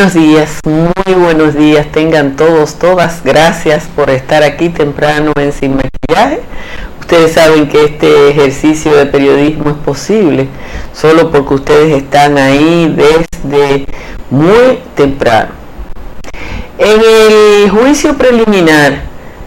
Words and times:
Buenos 0.00 0.14
días, 0.14 0.60
muy 0.64 1.14
buenos 1.14 1.54
días, 1.54 1.86
tengan 1.92 2.34
todos, 2.34 2.78
todas, 2.78 3.22
gracias 3.22 3.84
por 3.94 4.08
estar 4.08 4.42
aquí 4.42 4.70
temprano 4.70 5.34
en 5.36 5.52
Sin 5.52 5.76
Maquillaje. 5.76 6.40
Ustedes 7.00 7.32
saben 7.32 7.68
que 7.68 7.84
este 7.84 8.30
ejercicio 8.30 8.96
de 8.96 9.04
periodismo 9.04 9.68
es 9.68 9.76
posible 9.76 10.48
solo 10.94 11.30
porque 11.30 11.52
ustedes 11.52 12.02
están 12.02 12.38
ahí 12.38 12.96
desde 12.96 13.84
muy 14.30 14.78
temprano. 14.94 15.50
En 16.78 17.02
el 17.04 17.68
juicio 17.68 18.16
preliminar 18.16 19.02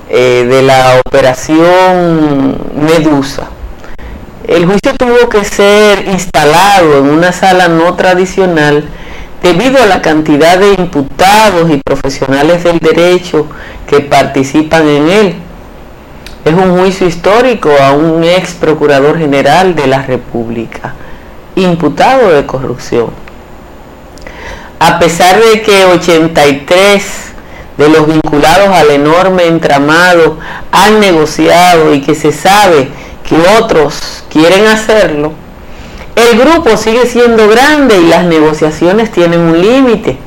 eh, 0.08 0.46
de 0.48 0.62
la 0.62 1.02
operación 1.04 2.60
Medusa, 2.76 3.48
el 4.48 4.68
juicio 4.68 4.94
tuvo 5.00 5.30
que 5.30 5.44
ser 5.46 6.08
instalado 6.10 7.00
en 7.00 7.06
una 7.06 7.32
sala 7.32 7.70
no 7.70 7.96
tradicional 7.96 8.88
debido 9.44 9.84
a 9.84 9.86
la 9.86 10.02
cantidad 10.02 10.58
de 10.58 10.74
imputados 10.74 11.70
y 11.70 11.78
profesionales 11.78 12.64
del 12.64 12.80
derecho 12.80 13.46
que 13.86 14.00
participan 14.00 14.88
en 14.88 15.10
él. 15.10 15.36
Es 16.46 16.54
un 16.54 16.78
juicio 16.78 17.08
histórico 17.08 17.70
a 17.82 17.92
un 17.92 18.24
ex 18.24 18.54
procurador 18.54 19.20
general 19.20 19.76
de 19.76 19.88
la 19.88 20.02
República, 20.02 20.94
imputado 21.56 22.30
de 22.30 22.46
corrupción. 22.46 23.08
A 24.80 24.98
pesar 24.98 25.42
de 25.42 25.62
que 25.62 25.86
83 25.86 27.04
de 27.78 27.90
los 27.90 28.08
vinculados 28.08 28.70
al 28.70 28.92
enorme 28.92 29.46
entramado 29.48 30.38
han 30.72 31.02
negociado 31.02 31.94
y 31.94 32.02
que 32.02 32.16
se 32.16 32.32
sabe 32.32 32.88
que 33.28 33.36
otros 33.60 34.24
quieren 34.30 34.68
hacerlo, 34.68 35.34
el 36.16 36.40
grupo 36.40 36.78
sigue 36.78 37.06
siendo 37.06 37.48
grande 37.48 37.98
y 37.98 38.08
las 38.08 38.26
negociaciones 38.26 39.12
tienen 39.12 39.40
un 39.40 39.60
límite. 39.62 40.18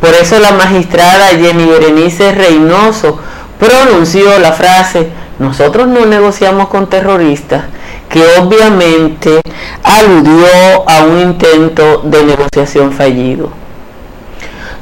Por 0.00 0.10
eso 0.10 0.38
la 0.38 0.52
magistrada 0.52 1.28
Jenny 1.28 1.66
Berenice 1.66 2.32
Reynoso 2.32 3.18
pronunció 3.58 4.38
la 4.38 4.52
frase, 4.52 5.08
nosotros 5.38 5.88
no 5.88 6.06
negociamos 6.06 6.68
con 6.68 6.88
terroristas, 6.88 7.64
que 8.08 8.22
obviamente 8.40 9.40
aludió 9.82 10.88
a 10.88 11.04
un 11.04 11.20
intento 11.20 12.02
de 12.04 12.24
negociación 12.24 12.92
fallido. 12.92 13.50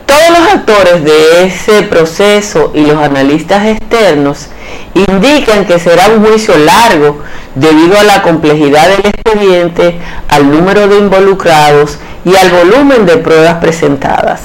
Todos 0.07 0.31
los 0.31 0.49
actores 0.55 1.05
de 1.05 1.45
ese 1.45 1.83
proceso 1.83 2.71
y 2.75 2.87
los 2.87 2.97
analistas 3.03 3.67
externos 3.67 4.47
indican 4.95 5.67
que 5.67 5.81
será 5.81 6.09
un 6.09 6.25
juicio 6.25 6.57
largo 6.57 7.23
debido 7.57 7.99
a 7.99 8.05
la 8.05 8.23
complejidad 8.23 8.89
del 8.89 9.07
expediente, 9.07 9.99
al 10.29 10.49
número 10.51 10.87
de 10.87 10.99
involucrados 10.99 11.99
y 12.25 12.37
al 12.37 12.51
volumen 12.51 13.05
de 13.05 13.17
pruebas 13.17 13.55
presentadas. 13.57 14.41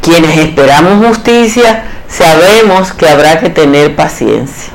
Quienes 0.00 0.38
esperamos 0.38 1.06
justicia 1.06 1.84
sabemos 2.08 2.92
que 2.92 3.08
habrá 3.08 3.40
que 3.40 3.50
tener 3.50 3.94
paciencia. 3.94 4.72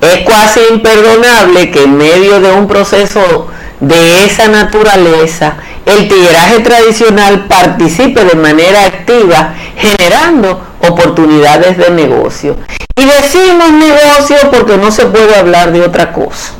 Es 0.00 0.26
casi 0.26 0.60
imperdonable 0.72 1.70
que 1.70 1.82
en 1.82 1.98
medio 1.98 2.40
de 2.40 2.52
un 2.52 2.66
proceso 2.66 3.48
de 3.80 4.24
esa 4.24 4.48
naturaleza 4.48 5.56
el 5.86 6.08
tigueraje 6.08 6.60
tradicional 6.60 7.46
participe 7.46 8.24
de 8.24 8.34
manera 8.34 8.84
activa 8.84 9.54
generando 9.76 10.60
oportunidades 10.80 11.76
de 11.78 11.90
negocio. 11.90 12.56
Y 12.96 13.04
decimos 13.04 13.72
negocio 13.72 14.36
porque 14.50 14.76
no 14.76 14.90
se 14.90 15.06
puede 15.06 15.34
hablar 15.36 15.72
de 15.72 15.82
otra 15.82 16.12
cosa. 16.12 16.52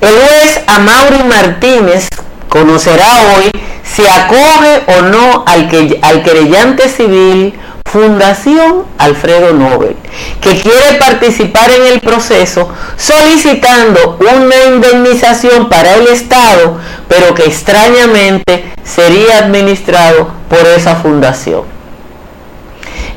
El 0.00 0.14
juez 0.14 0.60
Amaury 0.66 1.22
Martínez 1.24 2.08
conocerá 2.48 3.06
hoy 3.36 3.50
si 3.84 4.02
acoge 4.06 4.82
o 4.98 5.02
no 5.02 5.44
al, 5.46 5.68
al 6.02 6.22
querellante 6.22 6.88
civil 6.88 7.54
Fundación 7.84 8.84
Alfredo 8.98 9.52
Nobel, 9.52 9.96
que 10.40 10.60
quiere 10.60 10.98
participar 10.98 11.70
en 11.70 11.92
el 11.92 12.00
proceso 12.00 12.70
solicitando 12.96 14.18
una 14.20 14.74
indemnización 14.74 15.68
para 15.68 15.94
el 15.96 16.06
Estado, 16.08 16.78
pero 17.08 17.34
que 17.34 17.44
extrañamente 17.44 18.64
sería 18.82 19.38
administrado 19.38 20.30
por 20.48 20.60
esa 20.60 20.96
fundación. 20.96 21.62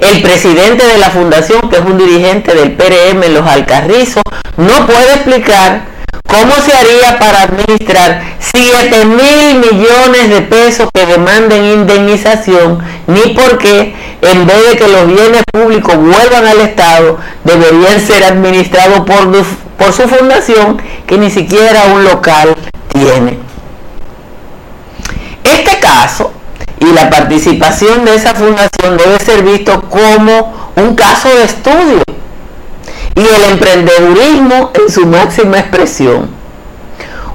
El 0.01 0.21
presidente 0.21 0.85
de 0.85 0.97
la 0.97 1.09
fundación, 1.09 1.69
que 1.69 1.77
es 1.77 1.81
un 1.81 1.97
dirigente 1.97 2.53
del 2.53 2.73
PRM 2.73 3.23
en 3.23 3.33
Los 3.33 3.47
Alcarrizos, 3.47 4.23
no 4.57 4.85
puede 4.85 5.13
explicar 5.13 5.94
¿Cómo 6.27 6.53
se 6.55 6.73
haría 6.73 7.19
para 7.19 7.43
administrar 7.43 8.21
7 8.39 9.05
mil 9.05 9.59
millones 9.59 10.29
de 10.29 10.41
pesos 10.41 10.89
que 10.93 11.05
demanden 11.05 11.63
indemnización? 11.63 12.79
Ni 13.07 13.33
por 13.33 13.57
qué, 13.57 13.95
en 14.21 14.45
vez 14.45 14.71
de 14.71 14.77
que 14.77 14.87
los 14.87 15.07
bienes 15.07 15.43
públicos 15.51 15.95
vuelvan 15.95 16.45
al 16.45 16.61
Estado, 16.61 17.17
deberían 17.43 17.99
ser 17.99 18.23
administrados 18.23 19.01
por, 19.01 19.31
por 19.77 19.93
su 19.93 20.07
fundación, 20.07 20.81
que 21.05 21.17
ni 21.17 21.29
siquiera 21.29 21.85
un 21.93 22.03
local 22.03 22.55
tiene. 22.91 23.39
Este 25.43 25.79
caso 25.79 26.31
y 26.79 26.85
la 26.91 27.09
participación 27.09 28.03
de 28.05 28.15
esa 28.15 28.33
fundación 28.33 28.97
debe 28.97 29.19
ser 29.19 29.43
visto 29.43 29.81
como 29.89 30.71
un 30.75 30.95
caso 30.95 31.29
de 31.29 31.43
estudio 31.45 32.03
y 33.15 33.21
el 33.21 33.51
emprendedurismo 33.51 34.71
en 34.73 34.91
su 34.91 35.05
máxima 35.05 35.59
expresión. 35.59 36.29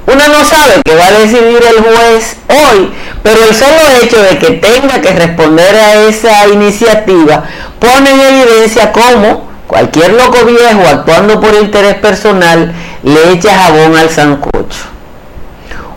Uno 0.05 0.27
no 0.27 0.45
sabe 0.45 0.81
qué 0.83 0.95
va 0.95 1.07
a 1.07 1.11
decidir 1.11 1.59
el 1.63 1.83
juez 1.83 2.35
hoy, 2.49 2.91
pero 3.23 3.43
el 3.43 3.55
solo 3.55 3.77
hecho 4.01 4.21
de 4.21 4.37
que 4.37 4.51
tenga 4.51 5.01
que 5.01 5.13
responder 5.13 5.75
a 5.75 5.93
esa 6.07 6.47
iniciativa 6.47 7.43
pone 7.79 8.11
en 8.11 8.19
evidencia 8.19 8.91
cómo 8.91 9.49
cualquier 9.67 10.13
loco 10.13 10.45
viejo 10.45 10.81
actuando 10.87 11.39
por 11.39 11.53
interés 11.55 11.95
personal 11.95 12.73
le 13.03 13.31
echa 13.31 13.57
jabón 13.57 13.95
al 13.95 14.09
sancocho. 14.09 14.91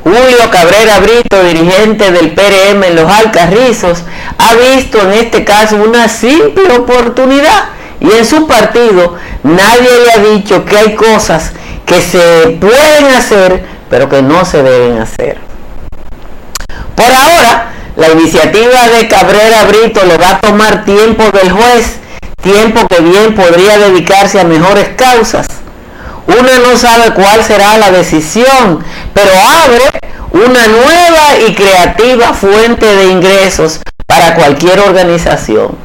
Julio 0.05 0.51
Cabrera 0.51 0.99
Brito, 1.01 1.43
dirigente 1.43 2.13
del 2.13 2.33
PRM 2.33 2.85
en 2.85 2.95
los 2.95 3.11
Alcarrizos, 3.11 4.03
ha 4.37 4.55
visto 4.55 5.01
en 5.01 5.13
este 5.15 5.45
caso 5.45 5.77
una 5.77 6.09
simple 6.09 6.77
oportunidad 6.77 7.65
y 8.05 8.19
en 8.19 8.25
su 8.25 8.47
partido 8.47 9.17
nadie 9.43 9.89
le 10.05 10.13
ha 10.13 10.35
dicho 10.35 10.65
que 10.65 10.77
hay 10.77 10.95
cosas 10.95 11.53
que 11.87 12.01
se 12.01 12.59
pueden 12.61 13.15
hacer 13.17 13.65
pero 13.89 14.09
que 14.09 14.23
no 14.23 14.45
se 14.45 14.63
deben 14.63 14.99
hacer. 14.99 15.39
Por 16.97 17.07
ahora, 17.07 17.73
la 17.97 18.09
iniciativa 18.11 18.89
de 18.89 19.09
Cabrera 19.09 19.65
Brito 19.65 20.05
le 20.05 20.17
va 20.17 20.31
a 20.31 20.41
tomar 20.41 20.85
tiempo 20.85 21.25
del 21.31 21.51
juez, 21.53 21.99
tiempo 22.43 22.87
que 22.89 23.01
bien 23.01 23.35
podría 23.35 23.79
dedicarse 23.79 24.41
a 24.41 24.45
mejores 24.45 24.89
causas. 24.97 25.47
Uno 26.27 26.49
no 26.67 26.77
sabe 26.77 27.13
cuál 27.15 27.45
será 27.45 27.79
la 27.79 27.91
decisión, 27.91 28.85
pero 29.13 29.31
abre 29.65 29.85
una 30.33 30.67
nueva 30.67 31.47
y 31.47 31.55
creativa 31.55 32.33
fuente 32.35 32.87
de 32.87 33.07
ingresos 33.07 33.81
para 34.07 34.35
cualquier 34.35 34.81
organización 34.81 35.84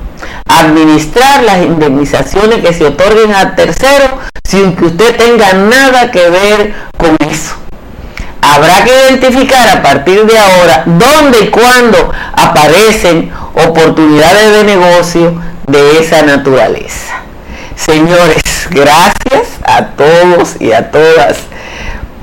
administrar 0.49 1.43
las 1.43 1.59
indemnizaciones 1.59 2.61
que 2.61 2.73
se 2.73 2.85
otorguen 2.85 3.33
a 3.33 3.55
terceros 3.55 4.09
sin 4.43 4.75
que 4.75 4.85
usted 4.85 5.15
tenga 5.15 5.53
nada 5.53 6.11
que 6.11 6.27
ver 6.29 6.73
con 6.97 7.15
eso. 7.29 7.55
Habrá 8.41 8.83
que 8.83 8.91
identificar 9.09 9.69
a 9.69 9.83
partir 9.83 10.25
de 10.25 10.37
ahora 10.37 10.83
dónde 10.85 11.39
y 11.43 11.47
cuándo 11.49 12.11
aparecen 12.33 13.31
oportunidades 13.53 14.53
de 14.53 14.63
negocio 14.63 15.41
de 15.67 15.99
esa 15.99 16.23
naturaleza. 16.23 17.21
Señores, 17.75 18.41
gracias 18.71 19.47
a 19.63 19.85
todos 19.89 20.55
y 20.59 20.71
a 20.71 20.89
todas 20.89 21.37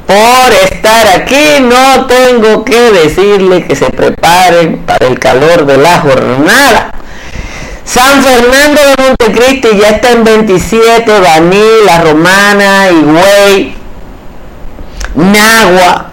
por 0.07 0.53
estar 0.65 1.07
aquí. 1.21 1.61
No 1.61 2.07
tengo 2.07 2.65
que 2.65 2.91
decirle 2.91 3.65
que 3.67 3.77
se 3.77 3.91
preparen 3.91 4.79
para 4.79 5.07
el 5.07 5.19
calor 5.21 5.65
de 5.65 5.77
la 5.77 6.01
jornada 6.01 6.93
San 7.87 8.21
Fernando 8.21 8.81
de 8.83 9.03
Montecristi 9.05 9.79
ya 9.79 9.91
está 9.91 10.11
en 10.11 10.25
27, 10.25 11.21
Baní, 11.21 11.63
La 11.85 12.01
Romana, 12.01 12.91
Higüey, 12.91 13.77
Nagua, 15.15 16.11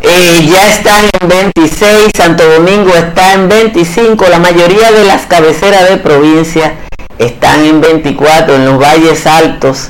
eh, 0.00 0.48
ya 0.48 0.68
están 0.68 1.10
en 1.20 1.28
26, 1.28 2.12
Santo 2.16 2.44
Domingo 2.48 2.94
está 2.94 3.32
en 3.34 3.48
25, 3.48 4.26
la 4.28 4.38
mayoría 4.38 4.92
de 4.92 5.04
las 5.04 5.26
cabeceras 5.26 5.90
de 5.90 5.96
provincia 5.96 6.76
están 7.18 7.64
en 7.64 7.80
24, 7.80 8.54
en 8.54 8.64
los 8.66 8.80
valles 8.80 9.26
altos. 9.26 9.88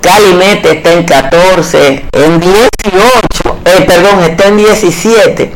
Calimete 0.00 0.72
está 0.72 0.92
en 0.94 1.04
14, 1.04 2.06
en 2.10 2.40
18, 2.40 3.56
eh, 3.66 3.84
perdón, 3.86 4.24
está 4.24 4.48
en 4.48 4.56
17, 4.56 5.52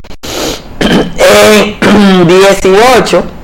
en 1.80 2.28
18 2.28 3.39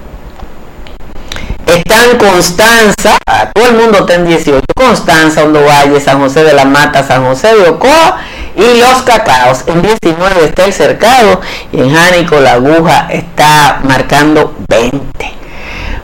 están 1.67 2.17
Constanza, 2.19 3.19
todo 3.53 3.67
el 3.67 3.75
mundo 3.75 3.99
está 3.99 4.15
en 4.15 4.27
18, 4.27 4.65
Constanza, 4.75 5.43
Hondo 5.43 5.65
Valle, 5.65 6.01
San 6.01 6.21
José 6.21 6.45
de 6.45 6.55
la 6.55 6.65
Mata, 6.65 7.03
San 7.03 7.25
José 7.25 7.55
de 7.55 7.69
Ocoa 7.69 8.19
y 8.55 8.79
los 8.79 9.03
cacaos. 9.03 9.65
En 9.67 9.83
19 9.83 10.45
está 10.45 10.65
el 10.65 10.73
cercado 10.73 11.41
y 11.73 11.81
en 11.81 11.95
Jánico 11.95 12.41
la 12.41 12.55
aguja 12.55 13.09
está 13.11 13.81
marcando 13.83 14.55
20. 14.69 15.03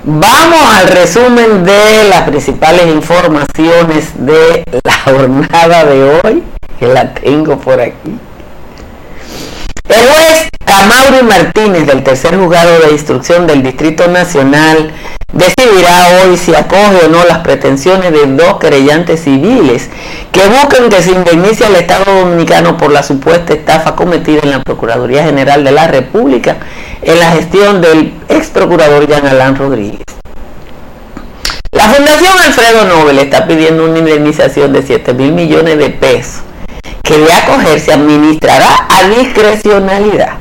Vamos 0.05 0.75
al 0.75 0.89
resumen 0.89 1.65
de 1.65 2.09
las 2.11 2.23
principales 2.23 2.89
informaciones 2.89 4.11
de 4.17 4.65
la 4.83 4.99
jornada 5.05 5.85
de 5.85 6.21
hoy, 6.25 6.43
que 6.81 6.89
la 6.89 7.15
tengo 7.15 7.57
por 7.59 7.81
aquí. 7.81 8.19
El 9.93 10.09
juez 10.09 10.49
Amaury 10.65 11.23
Martínez 11.23 11.87
del 11.87 12.03
tercer 12.03 12.35
juzgado 12.39 12.81
de 12.81 12.93
instrucción 12.93 13.47
del 13.47 13.63
Distrito 13.63 14.09
Nacional 14.09 14.91
decidirá 15.35 16.23
hoy 16.25 16.39
si 16.39 16.55
acoge 16.55 17.05
o 17.05 17.09
no 17.11 17.23
las 17.25 17.39
pretensiones 17.39 18.11
de 18.11 18.27
dos 18.27 18.59
querellantes 18.59 19.25
civiles 19.25 19.91
que 20.33 20.47
buscan 20.47 20.89
que 20.89 21.03
se 21.03 21.11
indemnice 21.11 21.67
al 21.67 21.77
Estado 21.77 22.05
Dominicano 22.21 22.79
por 22.79 22.91
la 22.91 23.03
supuesta 23.03 23.53
estafa 23.53 23.95
cometida 23.95 24.41
en 24.43 24.51
la 24.51 24.63
Procuraduría 24.63 25.25
General 25.25 25.63
de 25.63 25.73
la 25.73 25.89
República 25.89 26.57
en 27.03 27.19
la 27.21 27.33
gestión 27.33 27.83
del 27.83 28.15
ex 28.31 28.47
procurador 28.47 29.07
Jean 29.07 29.27
Alain 29.27 29.57
Rodríguez. 29.57 30.01
La 31.71 31.85
Fundación 31.91 32.33
Alfredo 32.47 32.87
Nobel 32.87 33.19
está 33.19 33.47
pidiendo 33.47 33.85
una 33.85 33.99
indemnización 33.99 34.73
de 34.73 34.83
7 34.83 35.13
mil 35.13 35.33
millones 35.33 35.77
de 35.77 35.91
pesos 35.91 36.45
que 37.13 37.19
de 37.19 37.33
acogerse 37.33 37.93
administrará 37.93 38.87
a 38.89 39.09
discrecionalidad. 39.09 40.39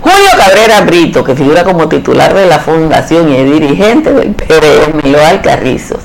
Julio 0.00 0.28
Cabrera 0.36 0.82
Brito, 0.82 1.24
que 1.24 1.34
figura 1.34 1.64
como 1.64 1.88
titular 1.88 2.34
de 2.34 2.46
la 2.46 2.58
fundación 2.58 3.32
y 3.32 3.36
es 3.36 3.50
dirigente 3.50 4.12
del 4.12 4.34
PRM 4.34 5.10
Loal 5.10 5.40
Carrizos, 5.40 6.00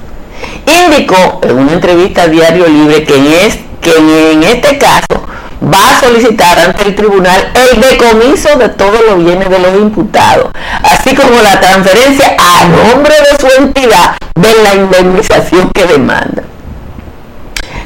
indicó 0.65 1.41
en 1.43 1.57
una 1.59 1.73
entrevista 1.73 2.23
a 2.23 2.27
Diario 2.27 2.67
Libre 2.67 3.03
que, 3.03 3.45
es, 3.45 3.59
que 3.81 4.31
en 4.31 4.43
este 4.43 4.77
caso 4.77 5.27
va 5.61 5.89
a 5.89 5.99
solicitar 5.99 6.57
ante 6.57 6.87
el 6.87 6.95
tribunal 6.95 7.51
el 7.53 7.81
decomiso 7.81 8.57
de 8.57 8.69
todos 8.69 8.99
los 9.09 9.23
bienes 9.23 9.49
de 9.49 9.59
los 9.59 9.75
imputados, 9.75 10.51
así 10.83 11.13
como 11.13 11.41
la 11.41 11.59
transferencia 11.59 12.37
a 12.39 12.65
nombre 12.65 13.13
de 13.13 13.37
su 13.37 13.61
entidad 13.61 14.15
de 14.35 14.63
la 14.63 14.73
indemnización 14.73 15.69
que 15.71 15.85
demanda. 15.85 16.43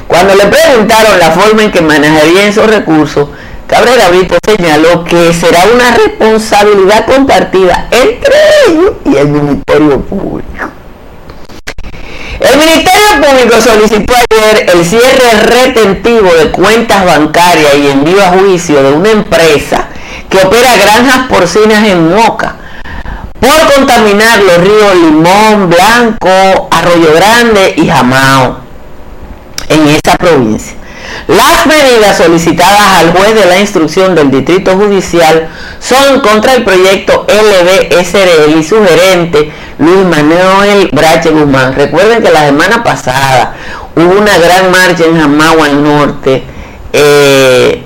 Cuando 0.06 0.34
le 0.34 0.46
preguntaron 0.46 1.18
la 1.18 1.30
forma 1.32 1.64
en 1.64 1.72
que 1.72 1.80
manejaría 1.80 2.46
esos 2.46 2.66
recursos, 2.68 3.28
Cabrera 3.66 4.08
Brito 4.10 4.36
señaló 4.44 5.04
que 5.04 5.32
será 5.34 5.64
una 5.74 5.96
responsabilidad 5.96 7.06
compartida 7.06 7.88
entre 7.90 8.34
ellos 8.68 8.92
y 9.04 9.16
el 9.16 9.28
Ministerio 9.28 10.00
Público. 10.02 10.70
El 12.38 12.58
Ministerio 12.58 13.20
Público 13.20 13.60
solicitó 13.60 14.14
ayer 14.14 14.70
el 14.72 14.84
cierre 14.84 15.32
retentivo 15.46 16.32
de 16.34 16.50
cuentas 16.52 17.04
bancarias 17.04 17.74
y 17.76 17.88
envío 17.88 18.22
a 18.22 18.28
juicio 18.28 18.82
de 18.82 18.92
una 18.92 19.10
empresa 19.10 19.88
que 20.30 20.38
opera 20.38 20.76
granjas 20.76 21.26
porcinas 21.28 21.84
en 21.88 22.14
Moca 22.14 22.56
por 23.40 23.74
contaminar 23.74 24.38
los 24.42 24.58
ríos 24.58 24.94
Limón, 24.94 25.70
Blanco, 25.70 26.68
Arroyo 26.70 27.14
Grande 27.14 27.74
y 27.76 27.88
Jamao 27.88 28.65
en 29.68 29.88
esa 29.88 30.16
provincia. 30.16 30.76
Las 31.28 31.66
medidas 31.66 32.18
solicitadas 32.18 32.98
al 32.98 33.12
juez 33.12 33.34
de 33.34 33.46
la 33.46 33.58
instrucción 33.58 34.14
del 34.14 34.30
Distrito 34.30 34.76
Judicial 34.76 35.48
son 35.80 36.20
contra 36.20 36.54
el 36.54 36.64
proyecto 36.64 37.26
LBSRL 37.28 38.58
y 38.58 38.62
su 38.62 38.76
gerente 38.84 39.52
Luis 39.78 40.04
Manuel 40.04 40.88
Brache 40.92 41.30
Guzmán. 41.30 41.74
Recuerden 41.74 42.22
que 42.22 42.30
la 42.30 42.46
semana 42.46 42.82
pasada 42.84 43.56
hubo 43.94 44.20
una 44.20 44.38
gran 44.38 44.70
marcha 44.70 45.04
en 45.04 45.18
Jamagua 45.18 45.66
al 45.66 45.82
norte 45.82 46.42
eh, 46.92 47.82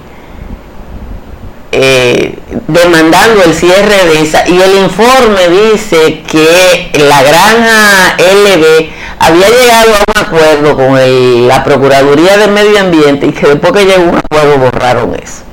eh, 1.72 2.38
demandando 2.66 3.44
el 3.44 3.54
cierre 3.54 4.06
de 4.06 4.22
esa 4.22 4.48
y 4.48 4.60
el 4.60 4.76
informe 4.78 5.48
dice 5.72 6.22
que 6.28 6.90
la 6.98 7.22
granja 7.22 8.16
LB 8.18 8.99
había 9.20 9.48
llegado 9.48 9.94
a 9.94 10.04
un 10.10 10.26
acuerdo 10.26 10.76
con 10.76 11.48
la 11.48 11.62
Procuraduría 11.62 12.38
de 12.38 12.48
Medio 12.48 12.80
Ambiente 12.80 13.26
y 13.26 13.32
que 13.32 13.48
después 13.48 13.72
que 13.72 13.84
llegó 13.84 14.04
un 14.04 14.16
acuerdo 14.16 14.58
borraron 14.58 15.14
eso. 15.14 15.44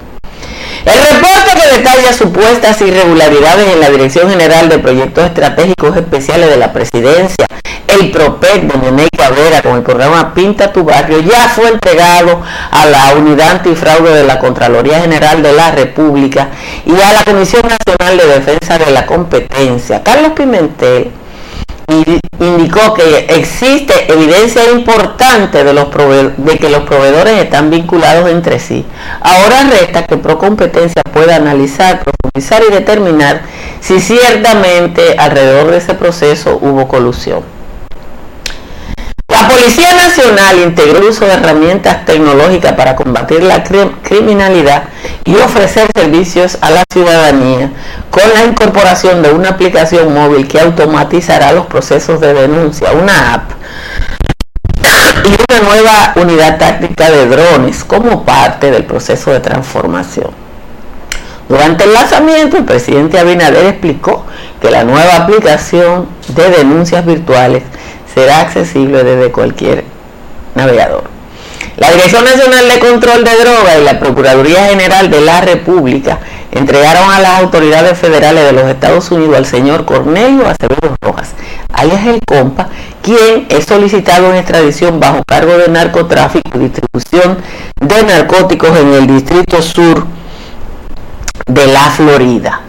El 0.85 0.93
reporte 0.93 1.51
que 1.53 1.77
detalla 1.77 2.13
supuestas 2.13 2.81
irregularidades 2.81 3.73
en 3.73 3.81
la 3.81 3.89
Dirección 3.89 4.29
General 4.29 4.69
de 4.69 4.79
Proyectos 4.79 5.25
Estratégicos 5.25 5.97
Especiales 5.97 6.49
de 6.49 6.55
la 6.55 6.71
Presidencia, 6.71 7.45
el 7.87 8.09
PROPEC 8.09 8.71
de 8.71 8.77
Nene 8.77 9.09
Cabrera 9.17 9.61
con 9.61 9.75
el 9.75 9.83
programa 9.83 10.33
Pinta 10.33 10.71
tu 10.71 10.85
Barrio, 10.85 11.19
ya 11.19 11.49
fue 11.49 11.67
entregado 11.67 12.41
a 12.71 12.85
la 12.85 13.15
Unidad 13.15 13.49
Antifraude 13.51 14.13
de 14.13 14.23
la 14.23 14.39
Contraloría 14.39 15.01
General 15.01 15.43
de 15.43 15.51
la 15.51 15.71
República 15.71 16.49
y 16.85 16.93
a 17.01 17.11
la 17.11 17.23
Comisión 17.25 17.63
Nacional 17.63 18.17
de 18.17 18.33
Defensa 18.39 18.77
de 18.77 18.91
la 18.91 19.05
Competencia. 19.05 20.03
Carlos 20.03 20.31
Pimentel 20.37 21.11
indicó 21.89 22.93
que 22.93 23.27
existe 23.29 24.11
evidencia 24.11 24.69
importante 24.71 25.63
de, 25.63 26.57
que 26.57 26.69
los 26.69 26.83
proveedores 26.83 27.43
están 27.43 27.69
vinculados 27.69 28.29
entre 28.29 28.59
sí. 28.59 28.85
Ahora 29.21 29.69
resta 29.69 30.05
que 30.05 30.17
Procompetencia 30.17 31.01
pueda 31.13 31.37
analizar, 31.37 32.03
profundizar 32.03 32.61
y 32.67 32.73
determinar 32.73 33.41
si 33.79 34.01
ciertamente 34.01 35.15
alrededor 35.17 35.71
de 35.71 35.77
ese 35.77 35.93
proceso 35.93 36.59
hubo 36.61 36.87
colusión. 36.87 37.56
La 39.39 39.47
Policía 39.47 39.93
Nacional 39.93 40.57
integró 40.63 40.97
el 40.97 41.03
uso 41.09 41.23
de 41.25 41.33
herramientas 41.33 42.05
tecnológicas 42.05 42.73
para 42.73 42.95
combatir 42.95 43.43
la 43.43 43.63
criminalidad 43.63 44.85
y 45.25 45.35
ofrecer 45.35 45.87
servicios 45.95 46.57
a 46.61 46.71
la 46.71 46.83
ciudadanía 46.91 47.69
con 48.09 48.23
la 48.33 48.45
incorporación 48.45 49.21
de 49.21 49.29
una 49.29 49.49
aplicación 49.49 50.11
móvil 50.11 50.47
que 50.47 50.59
automatizará 50.59 51.51
los 51.51 51.67
procesos 51.67 52.19
de 52.19 52.33
denuncia, 52.33 52.91
una 52.93 53.35
app 53.35 53.51
y 55.23 55.29
una 55.29 55.69
nueva 55.69 56.13
unidad 56.15 56.57
táctica 56.57 57.11
de 57.11 57.27
drones 57.27 57.83
como 57.83 58.25
parte 58.25 58.71
del 58.71 58.85
proceso 58.85 59.29
de 59.29 59.39
transformación. 59.39 60.31
Durante 61.47 61.83
el 61.83 61.93
lanzamiento, 61.93 62.57
el 62.57 62.65
presidente 62.65 63.19
Abinader 63.19 63.67
explicó 63.67 64.25
que 64.59 64.71
la 64.71 64.83
nueva 64.83 65.15
aplicación 65.15 66.07
de 66.29 66.49
denuncias 66.49 67.05
virtuales 67.05 67.61
será 68.17 68.41
accesible 68.41 69.03
desde 69.03 69.31
cualquier 69.31 69.83
navegador. 70.56 71.03
La 71.77 71.92
Dirección 71.92 72.25
Nacional 72.25 72.68
de 72.68 72.80
Control 72.80 73.23
de 73.23 73.30
Drogas 73.37 73.77
y 73.80 73.83
la 73.83 73.99
Procuraduría 73.99 74.69
General 74.69 75.11
de 75.11 75.21
la 75.21 75.42
República 75.42 76.18
entregaron 76.51 77.11
a 77.11 77.19
las 77.19 77.39
autoridades 77.42 77.95
federales 77.99 78.44
de 78.44 78.53
los 78.53 78.63
Estados 78.63 79.11
Unidos 79.11 79.37
al 79.37 79.45
señor 79.45 79.85
Cornelio 79.85 80.47
Acevedo 80.47 80.95
Rojas, 80.99 81.33
alias 81.71 82.07
el 82.07 82.19
Compa, 82.25 82.69
quien 83.03 83.45
es 83.49 83.65
solicitado 83.65 84.31
en 84.31 84.37
extradición 84.37 84.99
bajo 84.99 85.23
cargo 85.23 85.56
de 85.59 85.68
narcotráfico 85.68 86.57
y 86.57 86.69
distribución 86.69 87.37
de 87.80 88.03
narcóticos 88.03 88.75
en 88.80 88.94
el 88.94 89.06
Distrito 89.06 89.61
Sur 89.61 90.07
de 91.45 91.68
la 91.68 91.92
Florida 91.92 92.61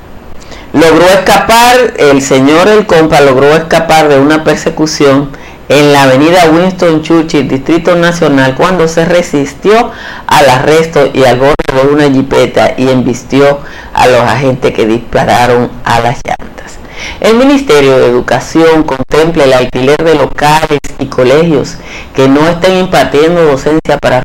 logró 0.78 1.06
escapar, 1.06 1.94
el 1.98 2.22
señor 2.22 2.68
El 2.68 2.86
Compa 2.86 3.20
logró 3.20 3.54
escapar 3.54 4.08
de 4.08 4.18
una 4.18 4.44
persecución 4.44 5.30
en 5.68 5.92
la 5.92 6.04
avenida 6.04 6.50
Winston 6.50 7.02
Churchill, 7.02 7.48
Distrito 7.48 7.94
Nacional, 7.96 8.54
cuando 8.54 8.88
se 8.88 9.04
resistió 9.04 9.90
al 10.26 10.48
arresto 10.48 11.10
y 11.12 11.24
al 11.24 11.38
borde 11.38 11.54
de 11.74 11.92
una 11.92 12.10
jipeta 12.10 12.74
y 12.76 12.88
embistió 12.88 13.60
a 13.92 14.06
los 14.06 14.20
agentes 14.20 14.72
que 14.72 14.86
dispararon 14.86 15.70
a 15.84 16.00
las 16.00 16.20
llantas. 16.24 16.78
El 17.20 17.34
Ministerio 17.34 17.98
de 17.98 18.06
Educación 18.06 18.84
contempla 18.84 19.44
el 19.44 19.52
alquiler 19.52 20.02
de 20.02 20.14
locales 20.14 20.78
y 20.98 21.06
colegios 21.06 21.76
que 22.14 22.28
no 22.28 22.46
estén 22.48 22.78
impartiendo 22.78 23.42
docencia 23.44 23.98
para 23.98 24.22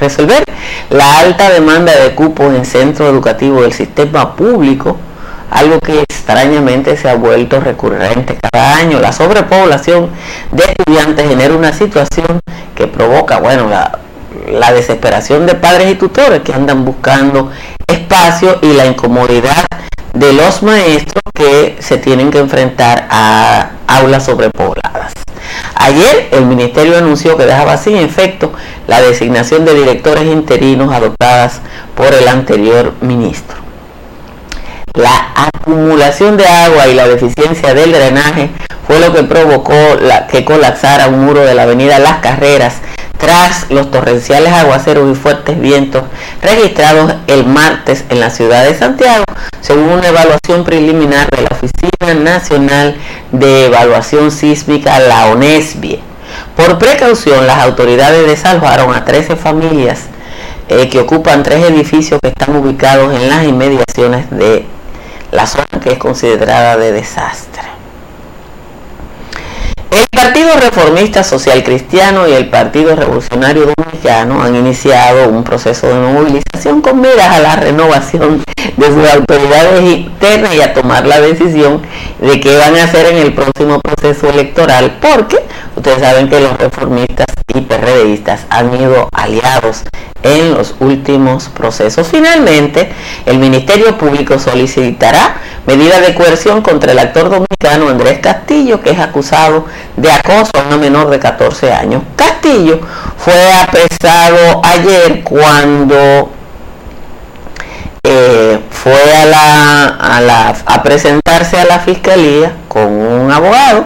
resolver 0.00 0.44
la 0.90 1.20
alta 1.20 1.50
demanda 1.50 1.92
de 1.94 2.14
cupos 2.14 2.54
en 2.54 2.64
centros 2.64 3.10
educativos 3.10 3.62
del 3.62 3.72
sistema 3.72 4.34
público, 4.34 4.96
algo 5.50 5.78
que 5.80 6.00
extrañamente 6.00 6.96
se 6.96 7.08
ha 7.08 7.14
vuelto 7.14 7.60
recurrente 7.60 8.38
cada 8.50 8.76
año. 8.76 9.00
La 9.00 9.12
sobrepoblación 9.12 10.10
de 10.52 10.64
estudiantes 10.64 11.28
genera 11.28 11.54
una 11.54 11.72
situación 11.72 12.40
que 12.74 12.86
provoca, 12.86 13.38
bueno, 13.38 13.68
la, 13.68 13.98
la 14.50 14.72
desesperación 14.72 15.46
de 15.46 15.54
padres 15.54 15.92
y 15.92 15.94
tutores 15.94 16.42
que 16.42 16.52
andan 16.52 16.84
buscando 16.84 17.50
espacio 17.86 18.58
y 18.62 18.72
la 18.72 18.86
incomodidad 18.86 19.66
de 20.16 20.32
los 20.32 20.62
maestros 20.62 21.22
que 21.34 21.76
se 21.80 21.98
tienen 21.98 22.30
que 22.30 22.38
enfrentar 22.38 23.06
a 23.10 23.72
aulas 23.86 24.24
sobrepobladas. 24.24 25.12
Ayer 25.74 26.28
el 26.32 26.46
ministerio 26.46 26.96
anunció 26.96 27.36
que 27.36 27.44
dejaba 27.44 27.76
sin 27.76 27.96
efecto 27.96 28.52
la 28.86 29.02
designación 29.02 29.66
de 29.66 29.74
directores 29.74 30.24
interinos 30.24 30.92
adoptadas 30.92 31.60
por 31.94 32.14
el 32.14 32.26
anterior 32.28 32.94
ministro. 33.02 33.58
La 34.94 35.34
acumulación 35.36 36.38
de 36.38 36.46
agua 36.46 36.86
y 36.88 36.94
la 36.94 37.06
deficiencia 37.06 37.74
del 37.74 37.92
drenaje 37.92 38.48
fue 38.86 38.98
lo 39.00 39.12
que 39.12 39.24
provocó 39.24 39.74
la, 40.00 40.26
que 40.28 40.46
colapsara 40.46 41.08
un 41.08 41.26
muro 41.26 41.42
de 41.44 41.54
la 41.54 41.64
avenida 41.64 41.98
Las 41.98 42.18
Carreras 42.18 42.76
tras 43.18 43.70
los 43.70 43.90
torrenciales 43.90 44.52
aguaceros 44.52 45.10
y 45.10 45.14
fuertes 45.14 45.60
vientos 45.60 46.02
registrados 46.42 47.14
el 47.26 47.46
martes 47.46 48.04
en 48.08 48.20
la 48.20 48.30
ciudad 48.30 48.64
de 48.64 48.74
Santiago, 48.74 49.24
según 49.60 49.88
una 49.88 50.08
evaluación 50.08 50.64
preliminar 50.64 51.28
de 51.30 51.42
la 51.42 51.48
Oficina 51.50 52.14
Nacional 52.14 52.96
de 53.32 53.66
Evaluación 53.66 54.30
Sísmica, 54.30 54.98
la 55.00 55.26
ONESBIE. 55.26 56.00
Por 56.56 56.78
precaución, 56.78 57.46
las 57.46 57.58
autoridades 57.58 58.26
desalojaron 58.26 58.94
a 58.94 59.04
13 59.04 59.36
familias 59.36 60.04
eh, 60.68 60.88
que 60.88 60.98
ocupan 60.98 61.42
tres 61.42 61.64
edificios 61.64 62.18
que 62.20 62.28
están 62.28 62.56
ubicados 62.56 63.14
en 63.14 63.28
las 63.28 63.44
inmediaciones 63.44 64.30
de 64.30 64.66
la 65.30 65.46
zona 65.46 65.66
que 65.82 65.92
es 65.92 65.98
considerada 65.98 66.76
de 66.76 66.92
desastre. 66.92 67.75
El 69.96 70.06
Partido 70.08 70.50
Reformista 70.60 71.24
Social 71.24 71.64
Cristiano 71.64 72.28
y 72.28 72.32
el 72.34 72.50
Partido 72.50 72.94
Revolucionario 72.94 73.72
Dominicano 73.74 74.42
han 74.42 74.54
iniciado 74.54 75.30
un 75.30 75.42
proceso 75.42 75.86
de 75.86 75.94
movilización 75.94 76.82
con 76.82 77.00
miras 77.00 77.34
a 77.34 77.40
la 77.40 77.56
renovación 77.56 78.44
de 78.76 78.86
sus 78.88 79.10
autoridades 79.10 79.82
internas 79.82 80.54
y 80.54 80.60
a 80.60 80.74
tomar 80.74 81.06
la 81.06 81.18
decisión 81.22 81.80
de 82.20 82.40
qué 82.40 82.58
van 82.58 82.76
a 82.76 82.84
hacer 82.84 83.06
en 83.06 83.16
el 83.16 83.32
próximo 83.32 83.80
proceso 83.80 84.28
electoral, 84.28 84.98
porque 85.00 85.38
ustedes 85.76 86.00
saben 86.00 86.28
que 86.28 86.40
los 86.40 86.58
reformistas 86.58 87.26
y 87.54 87.62
PRDistas 87.62 88.44
han 88.50 88.78
ido 88.78 89.08
aliados 89.12 89.84
en 90.22 90.52
los 90.52 90.74
últimos 90.80 91.48
procesos. 91.48 92.06
Finalmente, 92.06 92.92
el 93.24 93.38
Ministerio 93.38 93.96
Público 93.96 94.38
solicitará 94.38 95.40
medida 95.66 96.00
de 96.00 96.14
coerción 96.14 96.62
contra 96.62 96.92
el 96.92 96.98
actor 96.98 97.24
dominicano 97.30 97.88
Andrés 97.88 98.20
Castillo, 98.20 98.80
que 98.80 98.90
es 98.90 98.98
acusado 98.98 99.66
de 99.96 100.10
acoso 100.10 100.50
a 100.54 100.66
una 100.66 100.76
menor 100.76 101.10
de 101.10 101.18
14 101.18 101.72
años. 101.72 102.02
Castillo 102.14 102.80
fue 103.18 103.52
apresado 103.52 104.62
ayer 104.64 105.22
cuando 105.24 106.30
eh, 108.04 108.60
fue 108.70 108.94
a, 109.34 110.82
presentarse 110.82 111.58
a 111.58 111.64
la 111.64 111.80
fiscalía 111.80 112.52
con 112.68 112.86
un 112.86 113.32
abogado 113.32 113.84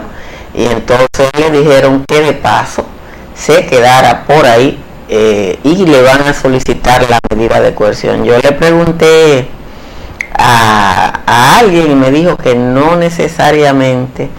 y 0.53 0.65
entonces 0.65 1.29
le 1.39 1.49
dijeron 1.49 2.05
que 2.07 2.21
de 2.21 2.33
paso 2.33 2.85
se 3.33 3.65
quedara 3.65 4.25
por 4.25 4.45
ahí 4.45 4.79
eh, 5.09 5.57
y 5.63 5.85
le 5.87 6.03
van 6.03 6.21
a 6.21 6.33
solicitar 6.33 7.09
la 7.09 7.19
medida 7.35 7.59
de 7.59 7.73
coerción. 7.73 8.23
Yo 8.23 8.37
le 8.37 8.51
pregunté 8.51 9.47
a, 10.37 11.59
alguien 11.59 11.91
y 11.91 11.95
me 11.95 12.11
dijo 12.11 12.37
que 12.37 12.55
no 12.55 12.95
necesariamente 12.95 14.29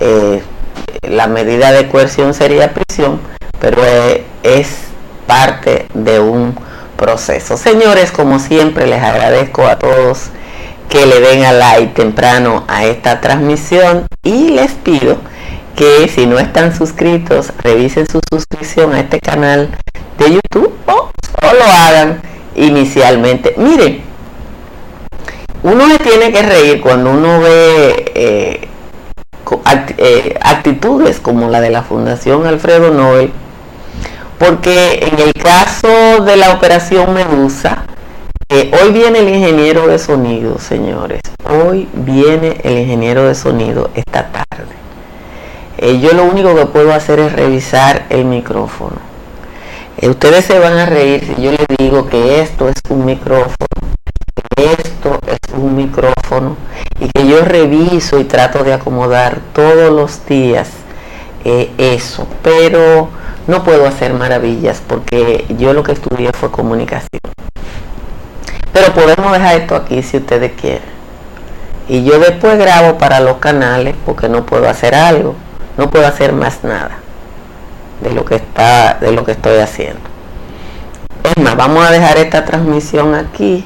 eh, 0.00 0.42
la 1.02 1.26
medida 1.26 1.72
de 1.72 1.88
coerción 1.88 2.34
sería 2.34 2.74
prisión, 2.74 3.20
pero 3.58 3.82
es 4.42 4.68
parte 5.26 5.86
de 5.94 6.20
un 6.20 6.54
proceso. 6.96 7.56
Señores, 7.56 8.10
como 8.10 8.38
siempre, 8.38 8.86
les 8.86 9.02
agradezco 9.02 9.66
a 9.66 9.78
todos 9.78 10.30
que 10.88 11.06
le 11.06 11.20
den 11.20 11.44
a 11.44 11.52
like 11.52 11.94
temprano 11.94 12.64
a 12.68 12.84
esta 12.84 13.20
transmisión 13.20 14.06
y 14.22 14.50
les 14.50 14.72
pido 14.72 15.16
que 15.74 16.08
si 16.08 16.26
no 16.26 16.38
están 16.38 16.74
suscritos, 16.74 17.52
revisen 17.62 18.06
su 18.06 18.20
suscripción 18.30 18.94
a 18.94 19.00
este 19.00 19.20
canal 19.20 19.70
de 20.18 20.32
YouTube 20.32 20.72
o, 20.86 21.10
lo 21.42 21.64
hagan 21.64 22.22
inicialmente. 22.54 23.54
Miren, 23.58 24.02
uno 25.62 25.88
se 25.88 25.98
tiene 25.98 26.32
que 26.32 26.42
reír 26.42 26.80
cuando 26.80 27.10
uno 27.10 27.40
ve 27.40 28.12
eh, 28.14 28.68
eh, 29.98 30.38
actitudes 30.40 31.20
como 31.20 31.48
la 31.48 31.60
de 31.60 31.70
la 31.70 31.82
Fundación 31.82 32.46
Alfredo 32.46 32.90
Nobel 32.90 33.32
porque 34.38 35.00
en 35.02 35.18
el 35.18 35.32
caso 35.32 36.22
de 36.24 36.36
la 36.36 36.52
operación 36.52 37.14
Medusa, 37.14 37.84
eh, 38.50 38.70
hoy 38.80 38.92
viene 38.92 39.20
el 39.20 39.28
ingeniero 39.30 39.86
de 39.86 39.98
sonido, 39.98 40.58
señores. 40.58 41.20
Hoy 41.48 41.88
viene 41.94 42.60
el 42.62 42.78
ingeniero 42.78 43.26
de 43.26 43.34
sonido 43.34 43.90
esta 43.94 44.30
tarde. 44.30 44.74
Yo 46.00 46.12
lo 46.12 46.24
único 46.24 46.54
que 46.54 46.66
puedo 46.66 46.92
hacer 46.92 47.18
es 47.18 47.32
revisar 47.32 48.04
el 48.10 48.24
micrófono. 48.24 48.96
Ustedes 50.02 50.44
se 50.44 50.58
van 50.58 50.74
a 50.76 50.86
reír 50.86 51.24
si 51.24 51.42
yo 51.42 51.50
les 51.52 51.66
digo 51.78 52.06
que 52.06 52.40
esto 52.42 52.68
es 52.68 52.76
un 52.90 53.06
micrófono, 53.06 53.65
es 55.26 55.38
un 55.54 55.76
micrófono 55.76 56.56
y 57.00 57.08
que 57.08 57.26
yo 57.26 57.44
reviso 57.44 58.18
y 58.18 58.24
trato 58.24 58.64
de 58.64 58.72
acomodar 58.72 59.40
todos 59.52 59.92
los 59.92 60.26
días 60.26 60.68
eso. 61.78 62.26
Pero 62.42 63.08
no 63.46 63.64
puedo 63.64 63.86
hacer 63.86 64.12
maravillas 64.14 64.82
porque 64.86 65.46
yo 65.58 65.72
lo 65.72 65.82
que 65.82 65.92
estudié 65.92 66.32
fue 66.32 66.50
comunicación. 66.50 67.20
Pero 68.72 68.92
podemos 68.92 69.32
dejar 69.32 69.56
esto 69.56 69.76
aquí 69.76 70.02
si 70.02 70.18
ustedes 70.18 70.52
quieren. 70.60 70.96
Y 71.88 72.04
yo 72.04 72.18
después 72.18 72.58
grabo 72.58 72.98
para 72.98 73.20
los 73.20 73.36
canales 73.36 73.94
porque 74.04 74.28
no 74.28 74.44
puedo 74.44 74.68
hacer 74.68 74.94
algo, 74.94 75.34
no 75.76 75.88
puedo 75.90 76.06
hacer 76.06 76.32
más 76.32 76.64
nada 76.64 76.98
de 78.00 78.12
lo 78.12 78.24
que 78.24 78.36
está, 78.36 78.98
de 79.00 79.12
lo 79.12 79.24
que 79.24 79.32
estoy 79.32 79.58
haciendo. 79.58 80.00
Es 81.22 81.42
más, 81.42 81.56
vamos 81.56 81.86
a 81.86 81.92
dejar 81.92 82.18
esta 82.18 82.44
transmisión 82.44 83.14
aquí 83.14 83.64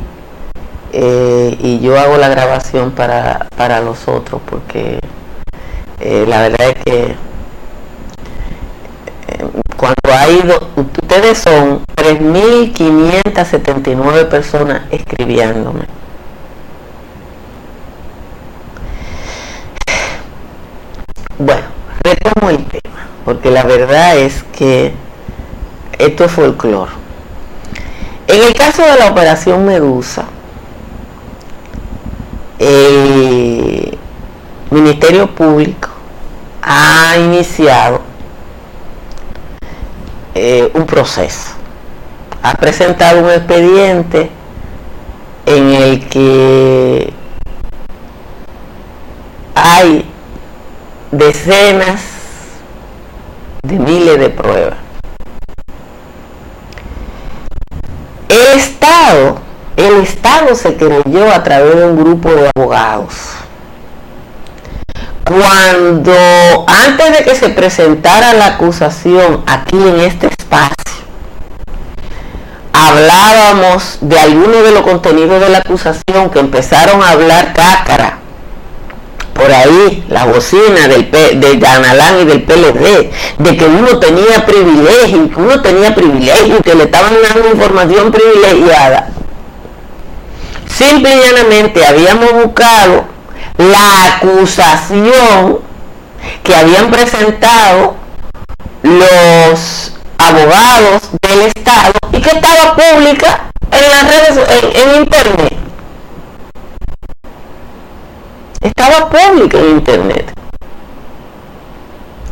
eh, 0.92 1.56
y 1.60 1.80
yo 1.80 1.98
hago 1.98 2.16
la 2.16 2.28
grabación 2.28 2.92
para, 2.92 3.48
los 3.80 4.06
otros 4.08 4.40
porque 4.48 5.00
eh, 6.00 6.24
la 6.26 6.40
verdad 6.42 6.70
es 6.70 6.76
que 6.84 7.16
cuando 9.76 10.12
ha 10.12 10.28
ido, 10.28 10.68
ustedes 10.76 11.38
son 11.38 11.82
3.579 11.96 14.28
personas 14.28 14.82
escribiéndome. 14.90 15.86
Bueno, 21.38 21.62
retomo 22.02 22.50
el 22.50 22.66
tema, 22.66 23.06
porque 23.24 23.50
la 23.50 23.62
verdad 23.62 24.18
es 24.18 24.42
que 24.52 24.92
esto 25.98 26.24
es 26.24 26.32
folclore. 26.32 26.92
En 28.26 28.42
el 28.42 28.52
caso 28.52 28.82
de 28.82 28.98
la 28.98 29.10
operación 29.10 29.64
Medusa, 29.64 30.26
el 32.60 33.98
Ministerio 34.70 35.34
Público 35.34 35.88
ha 36.62 37.16
iniciado 37.16 38.02
eh, 40.34 40.70
un 40.74 40.84
proceso. 40.84 41.54
Ha 42.42 42.54
presentado 42.54 43.20
un 43.22 43.30
expediente 43.30 44.30
en 45.46 45.70
el 45.70 46.08
que 46.08 47.12
hay 49.54 50.04
decenas 51.10 52.02
de 53.62 53.78
miles 53.78 54.18
de 54.20 54.30
pruebas. 54.30 54.78
El 58.28 58.58
Estado, 58.58 59.39
el 59.90 60.02
Estado 60.02 60.54
se 60.54 60.76
creyó 60.76 61.32
a 61.32 61.42
través 61.42 61.76
de 61.76 61.84
un 61.84 61.96
grupo 61.96 62.30
de 62.30 62.50
abogados 62.56 63.14
cuando 65.30 66.12
antes 66.66 67.18
de 67.18 67.24
que 67.24 67.36
se 67.36 67.50
presentara 67.50 68.32
la 68.32 68.46
acusación 68.46 69.44
aquí 69.46 69.76
en 69.76 70.00
este 70.00 70.26
espacio, 70.26 70.74
hablábamos 72.72 73.98
de 74.00 74.18
algunos 74.18 74.64
de 74.64 74.72
los 74.72 74.82
contenidos 74.82 75.40
de 75.40 75.50
la 75.50 75.58
acusación 75.58 76.30
que 76.32 76.40
empezaron 76.40 77.00
a 77.00 77.10
hablar 77.10 77.52
cácara. 77.52 78.18
Por 79.32 79.52
ahí, 79.52 80.04
la 80.08 80.24
bocina 80.24 80.88
del, 80.88 81.10
del 81.40 81.60
Ganalán 81.60 82.22
y 82.22 82.24
del 82.24 82.42
PLD, 82.42 83.10
de 83.38 83.56
que 83.56 83.64
uno 83.66 84.00
tenía 84.00 84.44
privilegio, 84.44 85.30
que 85.30 85.40
uno 85.40 85.62
tenía 85.62 85.94
privilegio, 85.94 86.60
que 86.60 86.74
le 86.74 86.84
estaban 86.84 87.14
dando 87.22 87.48
información 87.48 88.10
privilegiada. 88.10 89.10
Simple 90.80 91.14
y 91.14 91.20
llanamente 91.20 91.86
habíamos 91.86 92.32
buscado 92.32 93.04
la 93.58 94.16
acusación 94.16 95.58
que 96.42 96.56
habían 96.56 96.90
presentado 96.90 97.96
los 98.82 99.92
abogados 100.16 101.02
del 101.20 101.40
Estado 101.42 101.92
y 102.12 102.22
que 102.22 102.30
estaba 102.30 102.74
pública 102.76 103.50
en 103.70 103.90
las 103.90 104.04
redes, 104.04 104.72
en, 104.74 105.02
internet. 105.02 105.54
Estaba 108.62 109.10
pública 109.10 109.58
en 109.58 109.70
internet. 109.72 110.32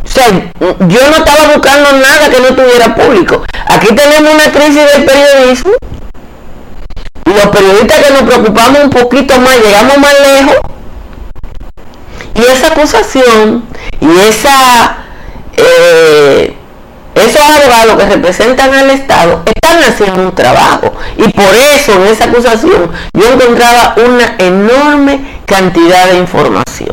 O 0.05 0.09
sea, 0.09 0.31
yo 0.31 1.11
no 1.11 1.17
estaba 1.17 1.53
buscando 1.53 1.93
nada 1.93 2.31
que 2.31 2.41
no 2.41 2.47
estuviera 2.47 2.95
público. 2.95 3.43
Aquí 3.67 3.89
tenemos 3.89 4.33
una 4.33 4.51
crisis 4.51 4.91
del 4.95 5.05
periodismo. 5.05 5.73
Los 7.39 7.47
periodistas 7.55 8.05
que 8.05 8.13
nos 8.13 8.23
preocupamos 8.23 8.81
un 8.83 8.91
poquito 8.91 9.39
más, 9.39 9.57
llegamos 9.65 9.97
más 9.99 10.15
lejos 10.21 10.57
y 12.35 12.41
esa 12.41 12.67
acusación 12.69 13.65
y 14.01 14.19
esa, 14.29 14.97
eh, 15.57 16.57
esos 17.15 17.41
abogados 17.41 17.97
que 17.97 18.15
representan 18.17 18.75
al 18.75 18.91
Estado 18.91 19.43
están 19.47 19.79
haciendo 19.85 20.21
un 20.23 20.35
trabajo. 20.35 20.93
Y 21.17 21.29
por 21.29 21.55
eso 21.55 21.93
en 21.95 22.09
esa 22.09 22.25
acusación 22.25 22.91
yo 23.13 23.33
encontraba 23.33 23.95
una 24.05 24.35
enorme 24.39 25.41
cantidad 25.47 26.07
de 26.09 26.19
información, 26.19 26.93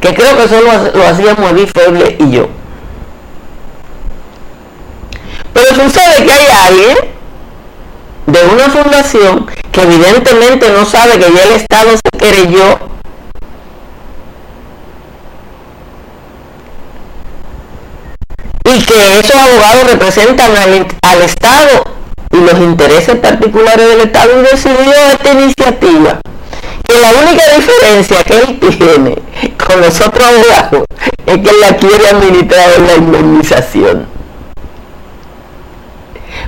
que 0.00 0.14
creo 0.14 0.36
que 0.36 0.48
solo 0.48 0.68
lo 0.94 1.06
hacíamos 1.06 1.52
Edith 1.52 1.72
Feble 1.72 2.16
y 2.18 2.30
yo. 2.30 2.48
Pero 5.52 5.68
sucede 5.68 6.26
que 6.26 6.32
hay 6.32 6.46
alguien 6.66 6.96
de 8.26 8.44
una 8.52 8.68
fundación 8.68 9.46
que 9.76 9.82
evidentemente 9.82 10.70
no 10.70 10.86
sabe 10.86 11.18
que 11.18 11.30
ya 11.34 11.42
el 11.42 11.52
Estado 11.52 11.90
se 11.90 12.18
creyó 12.18 12.78
y 18.64 18.82
que 18.84 19.18
esos 19.18 19.36
abogados 19.36 19.90
representan 19.90 20.50
al, 21.02 21.22
Estado 21.22 21.84
y 22.32 22.36
los 22.38 22.58
intereses 22.58 23.16
particulares 23.16 23.86
del 23.86 24.00
Estado 24.00 24.40
y 24.40 24.44
decidió 24.44 24.94
esta 25.12 25.32
iniciativa 25.32 26.20
que 26.82 26.98
la 26.98 27.10
única 27.10 27.42
diferencia 27.54 28.24
que 28.24 28.38
él 28.38 28.58
tiene 28.58 29.18
con 29.62 29.82
los 29.82 30.00
otros 30.00 30.26
abogados 30.26 30.84
es 31.26 31.36
que 31.36 31.50
él 31.50 31.60
la 31.60 31.76
quiere 31.76 32.08
administrar 32.08 32.70
en 32.78 32.86
la 32.86 32.94
indemnización. 32.94 34.06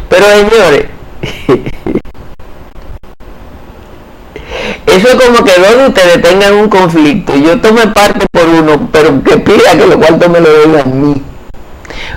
Pero 0.09 0.25
señores, 0.31 0.87
eso 4.89 5.09
es 5.09 5.15
como 5.15 5.45
que 5.45 5.53
dos 5.61 5.77
de 5.77 5.87
ustedes 5.89 6.23
tengan 6.23 6.55
un 6.55 6.69
conflicto 6.69 7.37
yo 7.37 7.61
tome 7.61 7.89
parte 7.89 8.27
por 8.31 8.49
uno, 8.49 8.89
pero 8.91 9.23
que 9.23 9.39
pida 9.39 9.73
que 9.77 9.87
lo 9.87 9.99
cuartos 9.99 10.29
me 10.29 10.41
lo 10.41 10.51
den 10.51 10.81
a 10.81 10.85
mí. 10.85 11.23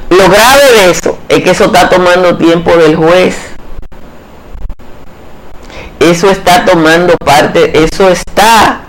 Lo 0.10 0.30
grave 0.30 0.64
de 0.78 0.92
eso 0.92 1.18
es 1.30 1.44
que 1.44 1.52
eso 1.52 1.66
está 1.66 1.90
tomando 1.90 2.38
tiempo 2.38 2.76
del 2.76 2.96
juez. 2.96 3.36
Eso 6.00 6.30
está 6.30 6.66
tomando 6.66 7.16
parte, 7.24 7.84
eso 7.84 8.10
está 8.10 8.82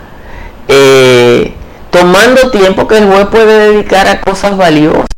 eh, 0.67 1.53
tomando 1.91 2.51
tiempo 2.51 2.87
que 2.87 2.97
el 2.97 3.05
juez 3.05 3.27
puede 3.27 3.71
dedicar 3.71 4.07
a 4.07 4.21
cosas 4.21 4.57
valiosas. 4.57 5.12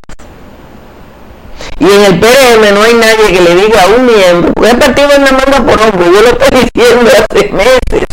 Y 1.78 1.84
en 1.84 2.04
el 2.04 2.18
PRM 2.18 2.74
no 2.74 2.82
hay 2.82 2.94
nadie 2.94 3.32
que 3.32 3.40
le 3.40 3.54
diga 3.54 3.82
a 3.82 3.86
un 3.88 4.06
miembro, 4.06 4.52
porque 4.54 4.70
el 4.70 4.78
partido 4.78 5.08
es 5.10 5.18
una 5.18 5.32
manda 5.32 5.58
por 5.58 5.80
hombre, 5.80 6.06
yo 6.06 6.22
lo 6.22 6.28
estoy 6.28 6.70
diciendo 6.74 7.10
hace 7.10 7.52
meses, 7.52 8.06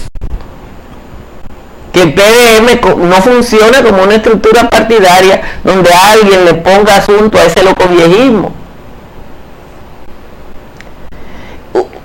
que 1.94 2.02
el 2.02 2.14
PRM 2.14 3.10
no 3.10 3.16
funciona 3.22 3.82
como 3.82 4.04
una 4.04 4.16
estructura 4.16 4.70
partidaria 4.70 5.60
donde 5.64 5.94
alguien 5.94 6.44
le 6.44 6.56
ponga 6.56 6.98
asunto 6.98 7.38
a 7.38 7.44
ese 7.44 7.64
loco 7.64 7.88
viejismo. 7.88 8.52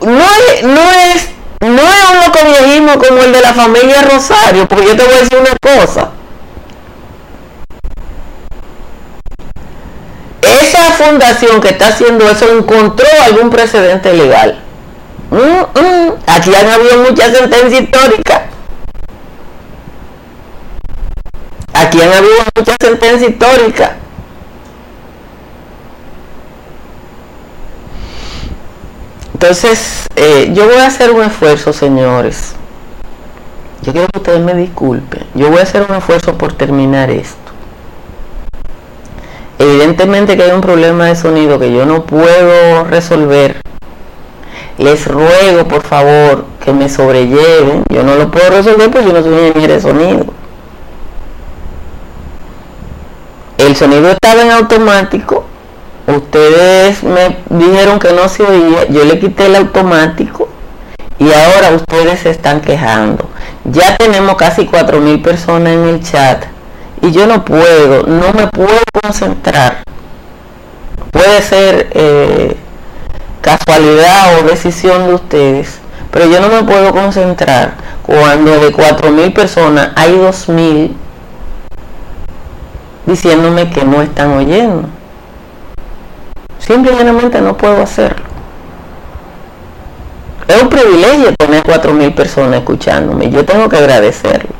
No 0.00 0.24
es, 0.24 0.62
no 0.62 0.90
es, 0.90 1.28
no 1.60 1.82
es 1.82 2.10
un 2.12 2.18
loco 2.24 2.38
viejismo 2.44 2.98
como 2.98 3.20
el 3.20 3.32
de 3.32 3.40
la 3.40 3.52
familia 3.52 4.02
Rosario, 4.02 4.68
porque 4.68 4.86
yo 4.86 4.96
te 4.96 5.02
voy 5.02 5.14
a 5.14 5.18
decir 5.18 5.38
una 5.38 5.56
cosa. 5.60 6.10
esa 10.42 10.92
fundación 11.08 11.60
que 11.60 11.68
está 11.68 11.88
haciendo 11.88 12.28
eso 12.28 12.46
encontró 12.56 13.06
algún 13.24 13.50
precedente 13.50 14.12
legal. 14.12 14.58
Mm, 15.30 15.36
mm. 15.36 16.12
Aquí 16.26 16.54
han 16.54 16.68
habido 16.68 16.98
muchas 17.08 17.36
sentencias 17.36 17.82
históricas. 17.82 18.42
Aquí 21.72 22.00
han 22.00 22.12
habido 22.12 22.36
muchas 22.56 22.76
sentencias 22.80 23.30
históricas. 23.30 23.90
Entonces, 29.34 30.06
eh, 30.16 30.50
yo 30.52 30.66
voy 30.66 30.76
a 30.76 30.86
hacer 30.88 31.12
un 31.12 31.22
esfuerzo, 31.22 31.72
señores. 31.72 32.54
Yo 33.82 33.92
quiero 33.92 34.08
que 34.08 34.18
ustedes 34.18 34.40
me 34.40 34.54
disculpen. 34.54 35.24
Yo 35.34 35.48
voy 35.48 35.60
a 35.60 35.62
hacer 35.62 35.86
un 35.88 35.94
esfuerzo 35.94 36.36
por 36.36 36.54
terminar 36.54 37.10
esto. 37.10 37.37
Evidentemente 39.58 40.36
que 40.36 40.44
hay 40.44 40.52
un 40.52 40.60
problema 40.60 41.06
de 41.06 41.16
sonido 41.16 41.58
que 41.58 41.72
yo 41.72 41.84
no 41.84 42.04
puedo 42.04 42.84
resolver. 42.84 43.60
Les 44.78 45.06
ruego 45.06 45.66
por 45.66 45.82
favor 45.82 46.44
que 46.64 46.72
me 46.72 46.88
sobrelleven. 46.88 47.82
Yo 47.88 48.04
no 48.04 48.14
lo 48.14 48.30
puedo 48.30 48.50
resolver 48.50 48.90
porque 48.90 49.08
yo 49.08 49.12
no 49.12 49.22
soy 49.22 49.48
ingeniero 49.48 49.74
de 49.74 49.80
sonido. 49.80 50.26
El 53.58 53.74
sonido 53.74 54.10
estaba 54.10 54.42
en 54.42 54.52
automático. 54.52 55.44
Ustedes 56.06 57.02
me 57.02 57.38
dijeron 57.50 57.98
que 57.98 58.12
no 58.12 58.28
se 58.28 58.44
oía. 58.44 58.86
Yo 58.88 59.04
le 59.04 59.18
quité 59.18 59.46
el 59.46 59.56
automático. 59.56 60.48
Y 61.18 61.32
ahora 61.32 61.72
ustedes 61.74 62.20
se 62.20 62.30
están 62.30 62.60
quejando. 62.60 63.28
Ya 63.64 63.96
tenemos 63.96 64.36
casi 64.36 64.66
4.000 64.66 65.20
personas 65.20 65.72
en 65.72 65.84
el 65.84 66.00
chat 66.00 66.44
y 67.02 67.12
yo 67.12 67.26
no 67.26 67.44
puedo, 67.44 68.04
no 68.06 68.32
me 68.32 68.46
puedo 68.48 68.80
concentrar. 69.00 69.82
Puede 71.10 71.42
ser 71.42 71.88
eh, 71.92 72.56
casualidad 73.40 74.38
o 74.38 74.42
decisión 74.44 75.06
de 75.06 75.14
ustedes, 75.14 75.78
pero 76.10 76.26
yo 76.26 76.40
no 76.40 76.48
me 76.48 76.62
puedo 76.64 76.92
concentrar 76.92 77.74
cuando 78.02 78.58
de 78.60 78.72
4.000 78.72 79.32
personas 79.32 79.90
hay 79.96 80.12
2.000 80.12 80.92
diciéndome 83.06 83.70
que 83.70 83.84
no 83.84 84.02
están 84.02 84.32
oyendo. 84.32 84.88
Simplemente 86.58 87.40
no 87.40 87.56
puedo 87.56 87.82
hacerlo. 87.82 88.24
Es 90.46 90.62
un 90.62 90.68
privilegio 90.68 91.34
tener 91.36 91.62
4.000 91.62 92.14
personas 92.14 92.60
escuchándome. 92.60 93.30
Yo 93.30 93.44
tengo 93.44 93.68
que 93.68 93.76
agradecerlo. 93.76 94.50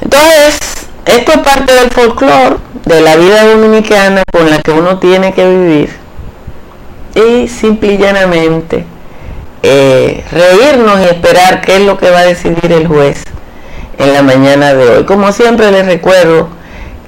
Entonces, 0.00 0.77
esto 1.08 1.32
es 1.32 1.38
parte 1.38 1.74
del 1.74 1.90
folclore, 1.90 2.56
de 2.84 3.00
la 3.00 3.16
vida 3.16 3.44
dominicana 3.46 4.22
con 4.30 4.50
la 4.50 4.60
que 4.60 4.72
uno 4.72 4.98
tiene 4.98 5.32
que 5.32 5.48
vivir. 5.48 5.90
Y 7.14 7.48
simple 7.48 7.94
y 7.94 7.98
llanamente 7.98 8.84
eh, 9.62 10.24
reírnos 10.30 11.00
y 11.00 11.04
esperar 11.04 11.62
qué 11.62 11.76
es 11.76 11.82
lo 11.82 11.98
que 11.98 12.10
va 12.10 12.20
a 12.20 12.24
decidir 12.26 12.72
el 12.72 12.86
juez 12.86 13.24
en 13.98 14.12
la 14.12 14.22
mañana 14.22 14.74
de 14.74 14.88
hoy. 14.88 15.04
Como 15.04 15.32
siempre 15.32 15.72
les 15.72 15.86
recuerdo 15.86 16.48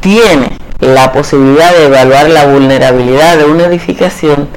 tiene 0.00 0.58
la 0.80 1.12
posibilidad 1.12 1.72
de 1.72 1.86
evaluar 1.86 2.28
la 2.28 2.46
vulnerabilidad 2.46 3.38
de 3.38 3.44
una 3.44 3.64
edificación 3.64 4.48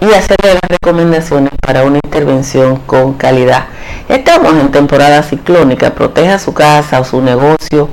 y 0.00 0.12
hacerle 0.12 0.54
las 0.54 0.68
recomendaciones 0.68 1.52
para 1.60 1.84
una 1.84 1.98
intervención 2.04 2.76
con 2.86 3.14
calidad. 3.14 3.66
Estamos 4.08 4.54
en 4.54 4.70
temporada 4.70 5.22
ciclónica, 5.22 5.94
proteja 5.94 6.38
su 6.38 6.54
casa 6.54 7.00
o 7.00 7.04
su 7.04 7.20
negocio 7.22 7.88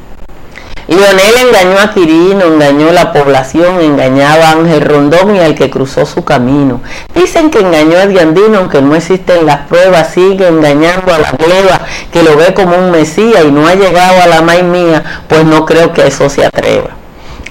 Lionel 0.88 1.48
engañó 1.48 1.80
a 1.80 1.92
Quirino, 1.92 2.44
engañó 2.44 2.90
a 2.90 2.92
la 2.92 3.12
población, 3.12 3.80
engañaba 3.80 4.50
a 4.50 4.52
Ángel 4.52 4.82
Rondón 4.82 5.34
y 5.34 5.40
al 5.40 5.56
que 5.56 5.68
cruzó 5.68 6.06
su 6.06 6.24
camino. 6.24 6.80
Dicen 7.12 7.50
que 7.50 7.58
engañó 7.58 7.98
a 7.98 8.06
Diandino, 8.06 8.58
aunque 8.58 8.80
no 8.80 8.94
existen 8.94 9.46
las 9.46 9.66
pruebas, 9.66 10.12
sigue 10.12 10.46
engañando 10.46 11.12
a 11.12 11.18
la 11.18 11.32
gleba 11.32 11.80
que 12.12 12.22
lo 12.22 12.36
ve 12.36 12.54
como 12.54 12.76
un 12.76 12.92
mesía 12.92 13.42
y 13.42 13.50
no 13.50 13.66
ha 13.66 13.74
llegado 13.74 14.22
a 14.22 14.26
la 14.28 14.42
maíz 14.42 14.62
mía, 14.62 15.02
pues 15.28 15.44
no 15.44 15.66
creo 15.66 15.92
que 15.92 16.06
eso 16.06 16.30
se 16.30 16.44
atreva 16.44 16.90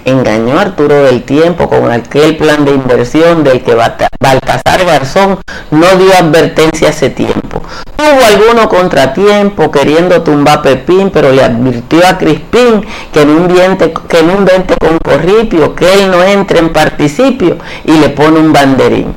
engañó 0.06 0.58
a 0.58 0.62
Arturo 0.62 1.04
del 1.04 1.24
Tiempo 1.24 1.68
con 1.68 1.92
aquel 1.92 2.38
plan 2.38 2.64
de 2.64 2.72
inversión 2.72 3.44
del 3.44 3.64
que 3.64 3.76
Baltasar 3.76 4.86
Garzón 4.86 5.40
no 5.72 5.88
dio 5.98 6.14
advertencia 6.18 6.90
hace 6.90 7.10
tiempo. 7.10 7.62
Tuvo 7.96 8.26
alguno 8.26 8.70
contratiempo 8.70 9.72
queriendo 9.72 10.22
tumbar 10.22 10.62
Pepín, 10.62 11.10
pero 11.10 11.32
le 11.32 11.44
advirtió 11.44 12.06
a 12.08 12.18
Crispín 12.18 12.86
que 13.12 13.22
en 13.22 13.30
un, 13.30 13.48
diente, 13.48 13.94
que 14.08 14.78
con 14.80 14.98
corripio, 15.00 15.76
que 15.76 15.92
él 15.94 16.12
no 16.12 16.24
entre 16.24 16.60
en 16.60 16.72
participio 16.72 17.58
y 17.84 17.94
le 17.94 18.10
pone 18.10 18.40
un 18.40 18.54
banderín. 18.54 19.16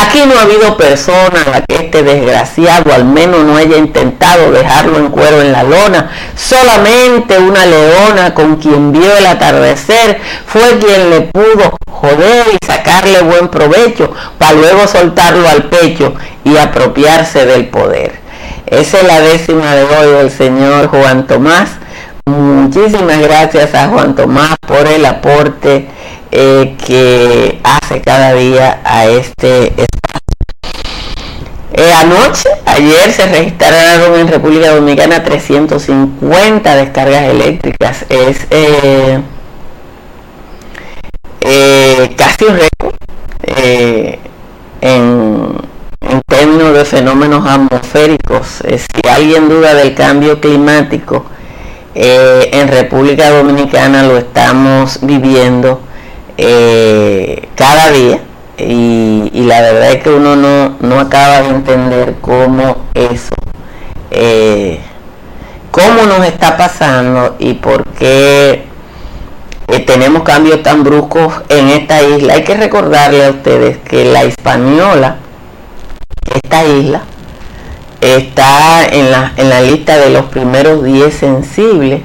Aquí 0.00 0.22
no 0.26 0.38
ha 0.38 0.42
habido 0.42 0.76
persona 0.76 1.42
a 1.44 1.50
la 1.50 1.60
que 1.62 1.74
este 1.74 2.04
desgraciado 2.04 2.94
al 2.94 3.04
menos 3.04 3.44
no 3.44 3.56
haya 3.56 3.76
intentado 3.76 4.52
dejarlo 4.52 4.96
en 4.98 5.08
cuero 5.08 5.40
en 5.40 5.50
la 5.50 5.64
lona. 5.64 6.10
Solamente 6.36 7.36
una 7.38 7.66
leona 7.66 8.32
con 8.32 8.56
quien 8.56 8.92
vio 8.92 9.16
el 9.16 9.26
atardecer 9.26 10.20
fue 10.46 10.78
quien 10.78 11.10
le 11.10 11.20
pudo 11.22 11.76
joder 11.90 12.46
y 12.52 12.64
sacarle 12.64 13.22
buen 13.22 13.48
provecho 13.48 14.12
para 14.38 14.52
luego 14.52 14.86
soltarlo 14.86 15.48
al 15.48 15.64
pecho 15.64 16.14
y 16.44 16.56
apropiarse 16.56 17.44
del 17.44 17.66
poder. 17.66 18.20
Esa 18.66 18.98
es 18.98 19.04
la 19.04 19.20
décima 19.20 19.74
de 19.74 19.82
hoy 19.82 20.12
del 20.18 20.30
señor 20.30 20.86
Juan 20.88 21.26
Tomás. 21.26 21.70
Muchísimas 22.28 23.22
gracias 23.22 23.74
a 23.74 23.88
Juan 23.88 24.14
Tomás 24.14 24.54
por 24.66 24.86
el 24.86 25.06
aporte 25.06 25.88
eh, 26.30 26.76
que 26.86 27.58
hace 27.64 28.02
cada 28.02 28.34
día 28.34 28.82
a 28.84 29.06
este 29.06 29.68
espacio. 29.68 30.20
Eh, 31.72 31.90
anoche, 31.90 32.50
ayer 32.66 33.10
se 33.12 33.26
registraron 33.28 34.20
en 34.20 34.28
República 34.28 34.74
Dominicana 34.74 35.24
350 35.24 36.76
descargas 36.76 37.22
eléctricas. 37.24 38.04
Es 38.10 38.46
eh, 38.50 39.22
casi 42.14 42.44
un 42.44 42.58
récord 42.58 42.94
en, 43.42 44.18
en, 44.82 46.20
términos 46.26 46.74
de 46.74 46.84
fenómenos 46.84 47.46
atmosféricos. 47.48 48.62
si 48.68 49.08
alguien 49.08 49.48
duda 49.48 49.72
del 49.72 49.94
cambio 49.94 50.42
climático, 50.42 51.24
en 51.94 52.68
República 52.68 53.30
Dominicana 53.30 54.02
lo 54.02 54.18
estamos 54.18 54.98
viviendo 55.02 55.80
eh, 56.36 57.48
cada 57.56 57.90
día 57.90 58.20
y, 58.58 59.30
la 59.32 59.60
verdad 59.60 59.92
es 59.92 60.02
que 60.02 60.10
uno 60.10 60.36
no, 60.36 61.00
acaba 61.00 61.42
de 61.42 61.48
entender 61.48 62.16
cómo 62.20 62.84
eso, 62.94 63.34
eh, 64.10 64.80
cómo 65.70 66.04
nos 66.06 66.24
está 66.26 66.56
pasando 66.56 67.36
y 67.38 67.54
por 67.54 67.84
qué 67.90 68.64
eh, 69.68 69.80
tenemos 69.80 70.22
cambios 70.22 70.62
tan 70.62 70.82
bruscos 70.82 71.34
en 71.48 71.68
esta 71.68 72.02
isla. 72.02 72.34
Hay 72.34 72.44
que 72.44 72.56
recordarle 72.56 73.24
a 73.24 73.30
ustedes 73.30 73.78
que 73.78 74.04
la 74.04 74.22
española, 74.22 75.16
esta 76.34 76.64
isla, 76.64 77.02
está 78.00 78.86
en 78.86 79.10
la, 79.10 79.32
en 79.36 79.48
la 79.48 79.60
lista 79.62 79.96
de 79.98 80.10
los 80.10 80.26
primeros 80.26 80.84
10 80.84 81.12
sensibles 81.12 82.02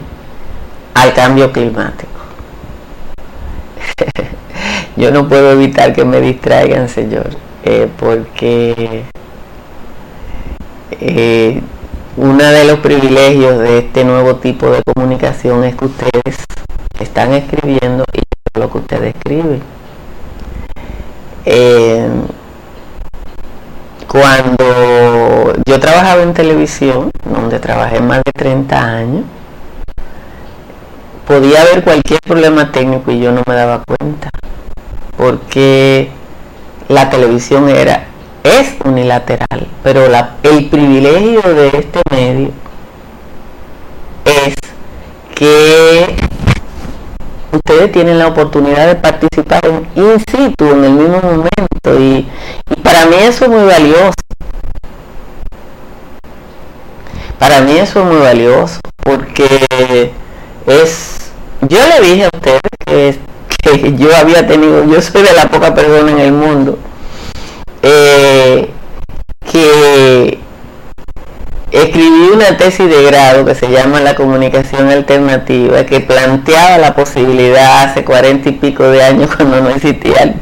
al 0.94 1.14
cambio 1.14 1.52
climático. 1.52 2.10
yo 4.96 5.12
no 5.12 5.28
puedo 5.28 5.52
evitar 5.52 5.94
que 5.94 6.06
me 6.06 6.22
distraigan, 6.22 6.90
Señor, 6.90 7.30
eh, 7.64 7.88
porque 8.00 9.04
eh, 10.92 11.62
uno 12.18 12.44
de 12.44 12.66
los 12.66 12.80
privilegios 12.80 13.60
de 13.60 13.80
este 13.80 14.04
nuevo 14.04 14.36
tipo 14.36 14.70
de 14.70 14.82
comunicación 14.84 15.64
es 15.64 15.76
que 15.76 15.86
ustedes 15.86 16.46
están 17.00 17.34
escribiendo 17.34 18.06
y 18.14 18.60
lo 18.60 18.72
que 18.72 18.78
ustedes 18.78 19.16
escriben. 19.16 19.62
Eh, 21.46 22.08
cuando 24.14 25.56
yo 25.66 25.80
trabajaba 25.80 26.22
en 26.22 26.36
televisión, 26.36 27.10
donde 27.26 27.58
trabajé 27.58 28.00
más 28.00 28.22
de 28.24 28.32
30 28.32 28.80
años, 28.80 29.24
podía 31.28 31.64
haber 31.64 31.84
cualquier 31.84 32.20
problema 32.20 32.72
técnico 32.72 33.10
y 33.12 33.20
yo 33.20 33.32
no 33.32 33.42
me 33.48 33.56
daba 33.56 33.84
cuenta 33.84 34.30
porque 35.18 36.12
la 36.90 37.10
televisión 37.10 37.70
era 37.70 38.04
es 38.44 38.76
unilateral 38.84 39.68
pero 39.82 40.06
el 40.44 40.70
privilegio 40.70 41.42
de 41.42 41.68
este 41.70 42.02
medio 42.12 42.52
es 44.26 44.56
que 45.34 46.23
ustedes 47.54 47.92
tienen 47.92 48.20
la 48.20 48.28
oportunidad 48.28 48.88
de 48.88 48.96
participar 48.96 49.66
en 49.66 49.88
in 49.96 50.20
situ 50.20 50.66
en 50.66 50.84
el 50.84 50.92
mismo 50.92 51.22
momento 51.22 52.00
y, 52.00 52.28
y 52.70 52.76
para 52.82 53.06
mí 53.06 53.16
eso 53.20 53.46
es 53.46 53.52
muy 53.52 53.66
valioso. 53.66 54.14
Para 57.40 57.62
mí 57.62 57.78
eso 57.78 58.00
es 58.00 58.06
muy 58.06 58.22
valioso 58.22 58.80
porque 59.04 60.12
es, 60.66 61.32
yo 61.62 61.80
le 61.88 62.08
dije 62.08 62.26
a 62.26 62.30
ustedes 62.34 62.62
que, 62.86 63.20
que 63.62 63.94
yo 63.98 64.16
había 64.16 64.48
tenido, 64.48 64.86
yo 64.86 65.02
soy 65.02 65.24
de 65.24 65.34
la 65.34 65.50
poca 65.50 65.76
persona 65.76 66.12
en 66.12 66.20
el 66.20 66.32
mundo, 66.32 66.80
eh, 67.82 68.70
que 69.52 70.40
escribí 71.84 72.30
una 72.34 72.58
tesis 72.58 72.90
de 72.90 73.04
grado 73.04 73.46
que 73.46 73.56
se 73.56 73.70
llama 73.70 74.00
La 74.02 74.16
comunicación 74.16 74.90
alternativa, 74.90 75.86
que 75.86 76.00
planteaba 76.00 76.78
la 76.78 76.96
posibilidad 76.96 77.84
hace 77.84 78.04
cuarenta 78.04 78.50
y 78.50 78.54
pico 78.54 78.84
de 78.84 79.04
años 79.04 79.30
cuando 79.36 79.62
no 79.62 79.70
existía 79.70 80.36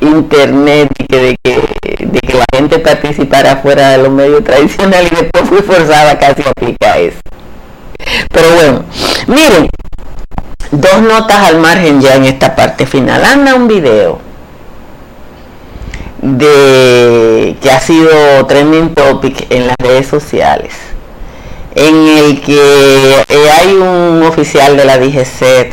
internet 0.00 0.90
y 0.98 1.04
que 1.06 1.18
de, 1.18 1.36
que 1.42 2.06
de 2.06 2.20
que 2.20 2.36
la 2.36 2.44
gente 2.54 2.78
participara 2.78 3.56
fuera 3.56 3.90
de 3.90 3.98
los 3.98 4.10
medios 4.10 4.44
tradicionales 4.44 5.10
y 5.12 5.16
después 5.16 5.44
fui 5.48 5.62
forzada 5.62 6.18
casi 6.18 6.42
a 6.42 6.50
aplicar 6.50 6.98
eso. 6.98 7.20
Pero 8.32 8.54
bueno, 8.54 8.84
miren, 9.26 9.68
dos 10.70 11.02
notas 11.02 11.48
al 11.48 11.58
margen 11.58 12.00
ya 12.00 12.14
en 12.14 12.24
esta 12.24 12.54
parte 12.54 12.86
final. 12.86 13.24
Anda 13.24 13.54
un 13.54 13.68
video 13.68 14.27
de 16.22 17.56
que 17.60 17.70
ha 17.70 17.80
sido 17.80 18.46
trending 18.46 18.94
topic 18.94 19.46
en 19.50 19.68
las 19.68 19.76
redes 19.78 20.06
sociales 20.06 20.74
en 21.74 22.08
el 22.08 22.40
que 22.40 23.24
eh, 23.28 23.50
hay 23.60 23.74
un 23.74 24.22
oficial 24.24 24.76
de 24.76 24.84
la 24.84 24.98
DGC 24.98 25.70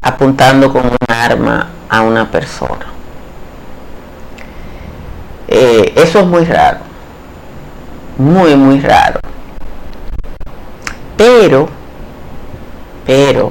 apuntando 0.00 0.72
con 0.72 0.86
un 0.86 0.96
arma 1.06 1.68
a 1.88 2.00
una 2.00 2.30
persona. 2.30 2.86
Eh, 5.48 5.92
eso 5.96 6.20
es 6.20 6.26
muy 6.26 6.44
raro, 6.44 6.78
muy, 8.16 8.56
muy 8.56 8.80
raro. 8.80 9.20
Pero, 11.16 11.68
pero, 13.06 13.50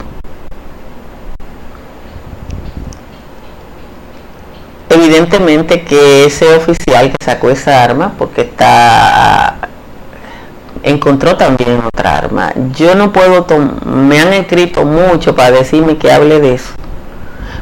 evidentemente 5.23 5.83
que 5.83 6.25
ese 6.25 6.53
oficial 6.55 7.09
que 7.12 7.23
sacó 7.23 7.49
esa 7.49 7.83
arma, 7.83 8.13
porque 8.17 8.41
está 8.41 9.55
encontró 10.83 11.38
también 11.38 11.81
otra 11.86 12.17
arma. 12.17 12.51
Yo 12.75 12.93
no 12.95 13.13
puedo, 13.13 13.45
me 13.86 14.19
han 14.19 14.33
escrito 14.33 14.83
mucho 14.83 15.33
para 15.33 15.51
decirme 15.51 15.97
que 15.97 16.12
hable 16.12 16.41
de 16.41 16.55
eso. 16.55 16.73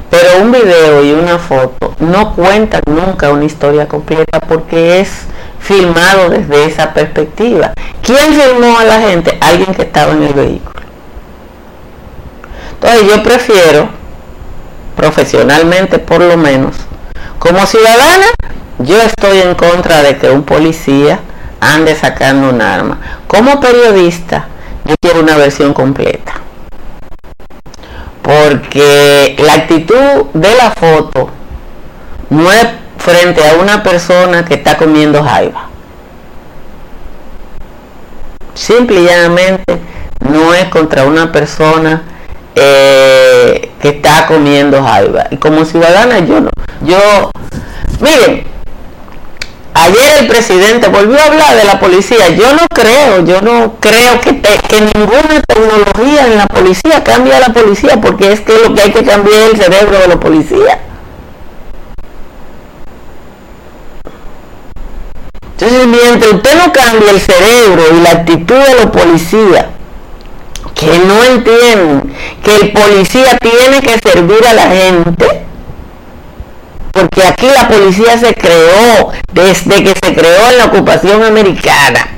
Pero 0.09 0.41
un 0.41 0.51
video 0.51 1.03
y 1.03 1.11
una 1.11 1.37
foto 1.37 1.95
no 1.99 2.33
cuentan 2.33 2.81
nunca 2.87 3.29
una 3.29 3.45
historia 3.45 3.87
completa 3.87 4.39
porque 4.39 4.99
es 4.99 5.25
filmado 5.59 6.29
desde 6.29 6.65
esa 6.65 6.93
perspectiva. 6.93 7.73
¿Quién 8.01 8.33
filmó 8.33 8.79
a 8.79 8.83
la 8.83 8.99
gente? 8.99 9.37
Alguien 9.39 9.73
que 9.73 9.83
estaba 9.83 10.13
en 10.13 10.23
el 10.23 10.33
vehículo. 10.33 10.81
Entonces 12.73 13.07
yo 13.07 13.23
prefiero, 13.23 13.89
profesionalmente 14.97 15.99
por 15.99 16.21
lo 16.21 16.35
menos, 16.35 16.75
como 17.41 17.65
ciudadana, 17.65 18.27
yo 18.77 19.01
estoy 19.01 19.39
en 19.39 19.55
contra 19.55 20.03
de 20.03 20.17
que 20.19 20.29
un 20.29 20.43
policía 20.43 21.19
ande 21.59 21.95
sacando 21.95 22.49
un 22.49 22.61
arma. 22.61 22.99
Como 23.25 23.59
periodista, 23.59 24.45
yo 24.85 24.93
quiero 25.01 25.21
una 25.21 25.37
versión 25.37 25.73
completa 25.73 26.33
porque 28.21 29.35
la 29.39 29.53
actitud 29.53 30.25
de 30.33 30.55
la 30.55 30.69
foto 30.71 31.29
no 32.29 32.51
es 32.51 32.67
frente 32.99 33.41
a 33.47 33.55
una 33.55 33.81
persona 33.81 34.45
que 34.45 34.53
está 34.53 34.77
comiendo 34.77 35.23
jaiba. 35.23 35.69
Simple 38.53 39.01
y 39.01 39.05
llanamente 39.05 39.79
no 40.29 40.53
es 40.53 40.65
contra 40.65 41.05
una 41.05 41.31
persona 41.31 42.03
eh, 42.53 43.71
que 43.81 43.89
está 43.89 44.27
comiendo 44.27 44.83
jaiba. 44.83 45.25
Y 45.31 45.37
como 45.37 45.65
ciudadana 45.65 46.19
yo 46.19 46.41
no. 46.41 46.51
Yo, 46.91 47.31
miren, 48.01 48.43
Ayer 49.73 50.17
el 50.19 50.27
presidente 50.27 50.89
volvió 50.89 51.17
a 51.17 51.25
hablar 51.25 51.55
de 51.55 51.63
la 51.63 51.79
policía. 51.79 52.27
Yo 52.29 52.53
no 52.53 52.67
creo, 52.73 53.23
yo 53.25 53.41
no 53.41 53.77
creo 53.79 54.19
que, 54.19 54.41
que 54.41 54.81
ninguna 54.93 55.41
tecnología 55.47 56.27
en 56.27 56.37
la 56.37 56.45
policía 56.47 57.03
cambie 57.03 57.33
a 57.33 57.39
la 57.39 57.53
policía, 57.53 57.99
porque 58.01 58.33
es 58.33 58.41
que 58.41 58.53
lo 58.59 58.75
que 58.75 58.81
hay 58.81 58.91
que 58.91 59.03
cambiar 59.03 59.41
es 59.41 59.49
el 59.51 59.63
cerebro 59.63 59.97
de 59.97 60.07
la 60.09 60.19
policía. 60.19 60.79
Entonces, 65.57 65.87
mientras 65.87 66.33
usted 66.33 66.55
no 66.57 66.73
cambie 66.73 67.09
el 67.09 67.21
cerebro 67.21 67.83
y 67.93 68.01
la 68.01 68.09
actitud 68.11 68.55
de 68.55 68.73
los 68.75 68.85
policías, 68.87 69.65
que 70.75 70.99
no 70.99 71.23
entienden 71.23 72.13
que 72.43 72.55
el 72.55 72.73
policía 72.73 73.37
tiene 73.37 73.81
que 73.81 73.97
servir 73.99 74.45
a 74.45 74.53
la 74.53 74.63
gente, 74.63 75.50
porque 76.91 77.23
aquí 77.23 77.47
la 77.47 77.67
policía 77.67 78.17
se 78.17 78.33
creó 78.33 79.11
desde 79.33 79.83
que 79.83 79.93
se 80.03 80.13
creó 80.13 80.49
en 80.51 80.57
la 80.57 80.65
ocupación 80.65 81.23
americana 81.23 82.11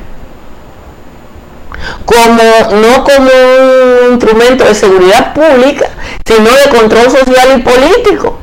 como 2.05 2.43
no 2.81 3.03
como 3.03 3.29
un 4.05 4.13
instrumento 4.13 4.63
de 4.63 4.75
seguridad 4.75 5.33
pública, 5.33 5.89
sino 6.25 6.49
de 6.49 6.77
control 6.77 7.11
social 7.11 7.57
y 7.57 7.61
político. 7.61 8.37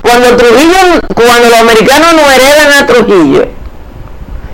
Cuando 0.00 0.36
Trujillo, 0.36 1.00
cuando 1.14 1.50
los 1.50 1.60
americanos 1.60 2.14
no 2.14 2.30
heredan 2.30 2.82
a 2.82 2.86
Trujillo 2.86 3.48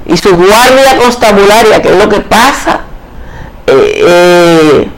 y 0.07 0.17
su 0.17 0.35
guardia 0.37 0.97
constabularia, 0.99 1.83
que 1.83 1.89
es 1.91 1.97
lo 1.97 2.09
que 2.09 2.21
pasa, 2.21 2.81
eh, 3.67 4.05
eh, 4.07 4.91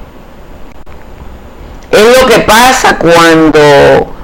es 1.90 2.20
lo 2.20 2.26
que 2.26 2.38
pasa 2.40 2.96
cuando 2.98 4.14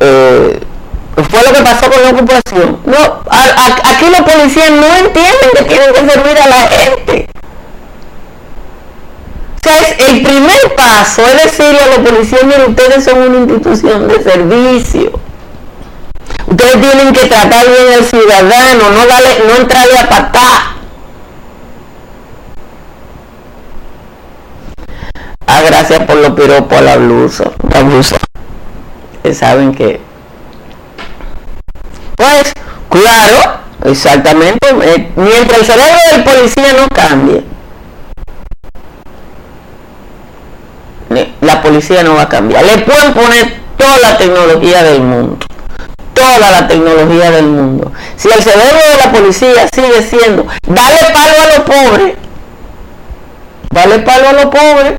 eh, 0.00 0.60
fue 1.22 1.42
lo 1.42 1.52
que 1.52 1.62
pasó 1.62 1.90
con 1.90 2.02
la 2.02 2.10
ocupación. 2.10 2.78
No, 2.84 2.96
aquí 3.30 4.06
los 4.10 4.20
policías 4.20 4.70
no 4.70 4.86
entienden 4.86 5.50
que 5.56 5.62
tienen 5.64 5.92
que 5.94 6.10
servir 6.10 6.38
a 6.38 6.48
la 6.48 6.68
gente. 6.68 7.28
O 9.54 9.62
sea, 9.62 9.78
es 9.78 10.08
el 10.08 10.22
primer 10.22 10.74
paso 10.76 11.22
es 11.22 11.44
decirle 11.44 11.78
a 11.80 11.86
los 11.96 12.10
policías, 12.10 12.44
miren, 12.44 12.70
ustedes 12.70 13.04
son 13.04 13.18
una 13.18 13.38
institución 13.38 14.08
de 14.08 14.22
servicio. 14.22 15.12
Ustedes 16.46 16.80
tienen 16.80 17.12
que 17.12 17.26
tratar 17.26 17.64
bien 17.66 17.94
al 17.96 18.04
ciudadano, 18.04 18.90
no 18.90 19.06
darle, 19.06 19.28
no 19.46 19.56
entrarle 19.56 19.98
a 19.98 20.08
patá. 20.08 20.76
Ah, 25.46 25.62
gracias 25.66 26.04
por 26.04 26.16
los 26.16 26.30
piropos 26.32 26.78
a 26.78 26.80
la 26.82 26.96
blusa. 26.96 27.50
La 29.22 29.34
saben 29.34 29.74
que 29.74 30.00
pues, 32.16 32.52
claro, 32.88 33.58
exactamente, 33.84 34.68
eh, 34.82 35.12
mientras 35.16 35.60
el 35.60 35.66
cerebro 35.66 35.98
del 36.12 36.24
policía 36.24 36.72
no 36.76 36.88
cambie, 36.88 37.44
la 41.40 41.62
policía 41.62 42.02
no 42.02 42.14
va 42.14 42.22
a 42.22 42.28
cambiar. 42.28 42.64
Le 42.64 42.78
pueden 42.78 43.12
poner 43.12 43.54
toda 43.76 43.98
la 43.98 44.16
tecnología 44.16 44.82
del 44.82 45.00
mundo, 45.02 45.38
toda 46.12 46.50
la 46.50 46.66
tecnología 46.66 47.30
del 47.30 47.46
mundo. 47.46 47.92
Si 48.16 48.28
el 48.28 48.42
cerebro 48.42 48.78
de 48.90 49.04
la 49.04 49.12
policía 49.12 49.68
sigue 49.72 50.02
siendo, 50.02 50.46
dale 50.66 50.98
palo 51.12 51.34
a 51.42 51.56
los 51.56 51.66
pobres, 51.66 52.14
dale 53.70 53.98
palo 54.00 54.28
a 54.28 54.32
los 54.32 54.46
pobres, 54.46 54.98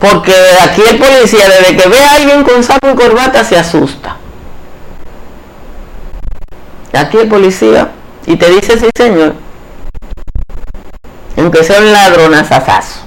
Porque 0.00 0.34
aquí 0.62 0.82
el 0.88 0.98
policía, 0.98 1.46
desde 1.46 1.76
que 1.76 1.88
ve 1.88 1.98
a 2.02 2.14
alguien 2.14 2.42
con 2.42 2.64
saco 2.64 2.90
y 2.90 2.94
corbata, 2.94 3.44
se 3.44 3.58
asusta. 3.58 4.16
Aquí 6.94 7.18
el 7.18 7.28
policía, 7.28 7.90
y 8.26 8.36
te 8.36 8.48
dice, 8.50 8.78
sí 8.78 8.88
señor, 8.94 9.34
aunque 11.36 11.62
sea 11.62 11.80
un 11.80 11.92
ladrón 11.92 12.34
asazazo. 12.34 13.00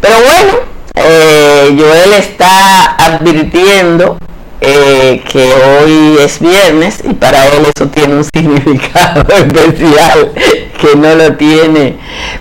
Pero 0.00 0.16
bueno, 0.16 0.58
eh, 0.94 1.76
Joel 1.78 2.12
está 2.14 2.96
advirtiendo 2.96 4.18
eh, 4.60 5.22
que 5.30 5.44
hoy 5.44 6.18
es 6.20 6.40
viernes 6.40 7.00
y 7.04 7.14
para 7.14 7.46
él 7.46 7.66
eso 7.74 7.88
tiene 7.88 8.14
un 8.14 8.24
significado 8.34 9.24
especial 9.32 10.32
que 10.80 10.96
no 10.96 11.14
lo 11.14 11.36
tiene 11.36 11.96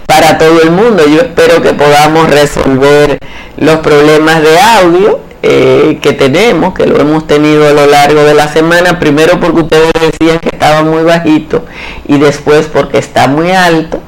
para 0.05 0.37
todo 0.37 0.61
el 0.61 0.71
mundo. 0.71 1.03
Yo 1.07 1.21
espero 1.21 1.61
que 1.61 1.73
podamos 1.73 2.29
resolver 2.29 3.19
los 3.57 3.77
problemas 3.77 4.41
de 4.41 4.59
audio 4.59 5.19
eh, 5.43 5.99
que 6.01 6.13
tenemos, 6.13 6.73
que 6.73 6.87
lo 6.87 6.99
hemos 6.99 7.27
tenido 7.27 7.67
a 7.67 7.73
lo 7.73 7.85
largo 7.85 8.23
de 8.23 8.33
la 8.33 8.47
semana, 8.47 8.99
primero 8.99 9.39
porque 9.39 9.61
ustedes 9.61 9.91
decían 9.93 10.39
que 10.39 10.49
estaba 10.49 10.83
muy 10.83 11.03
bajito 11.03 11.65
y 12.07 12.17
después 12.17 12.65
porque 12.65 12.97
está 12.97 13.27
muy 13.27 13.51
alto. 13.51 14.01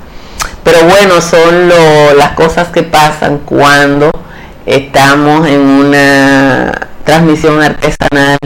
Pero 0.64 0.80
bueno, 0.86 1.22
son 1.22 1.70
las 2.18 2.32
cosas 2.32 2.70
que 2.70 2.84
pasan 2.84 3.40
cuando 3.46 4.12
estamos 4.66 5.48
en 5.48 5.62
una 5.62 6.89
transmisión 7.10 7.60
artesanal 7.60 8.38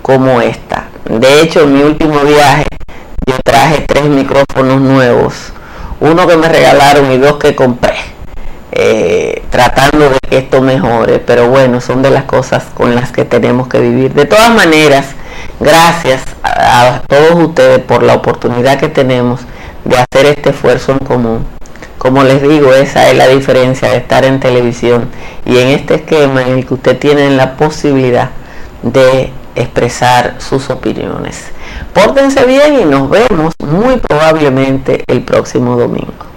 como 0.00 0.40
esta. 0.40 0.86
De 1.04 1.42
hecho, 1.42 1.64
en 1.64 1.74
mi 1.74 1.82
último 1.82 2.20
viaje 2.20 2.64
yo 3.26 3.34
traje 3.44 3.84
tres 3.86 4.04
micrófonos 4.04 4.80
nuevos, 4.80 5.52
uno 6.00 6.26
que 6.26 6.38
me 6.38 6.48
regalaron 6.48 7.12
y 7.12 7.18
dos 7.18 7.36
que 7.36 7.54
compré, 7.54 7.96
eh, 8.72 9.42
tratando 9.50 10.08
de 10.08 10.18
que 10.30 10.38
esto 10.38 10.62
mejore. 10.62 11.18
Pero 11.18 11.48
bueno, 11.48 11.82
son 11.82 12.00
de 12.00 12.08
las 12.08 12.24
cosas 12.24 12.64
con 12.72 12.94
las 12.94 13.12
que 13.12 13.26
tenemos 13.26 13.68
que 13.68 13.80
vivir. 13.80 14.14
De 14.14 14.24
todas 14.24 14.50
maneras, 14.50 15.08
gracias 15.60 16.22
a 16.42 17.02
todos 17.06 17.34
ustedes 17.34 17.80
por 17.80 18.02
la 18.02 18.14
oportunidad 18.14 18.78
que 18.78 18.88
tenemos 18.88 19.40
de 19.84 19.96
hacer 19.98 20.24
este 20.24 20.50
esfuerzo 20.50 20.92
en 20.92 20.98
común 21.00 21.46
como 21.98 22.22
les 22.22 22.42
digo, 22.42 22.72
esa 22.72 23.10
es 23.10 23.16
la 23.16 23.28
diferencia 23.28 23.88
de 23.90 23.96
estar 23.96 24.24
en 24.24 24.40
televisión 24.40 25.08
y 25.44 25.58
en 25.58 25.68
este 25.68 25.96
esquema 25.96 26.42
en 26.42 26.58
el 26.58 26.66
que 26.66 26.74
usted 26.74 26.98
tiene 26.98 27.30
la 27.30 27.56
posibilidad 27.56 28.30
de 28.82 29.30
expresar 29.54 30.36
sus 30.38 30.70
opiniones. 30.70 31.46
Pórtense 31.94 32.44
bien 32.44 32.80
y 32.80 32.84
nos 32.84 33.08
vemos 33.08 33.54
muy 33.58 33.96
probablemente 33.96 35.04
el 35.06 35.22
próximo 35.22 35.76
domingo. 35.76 36.35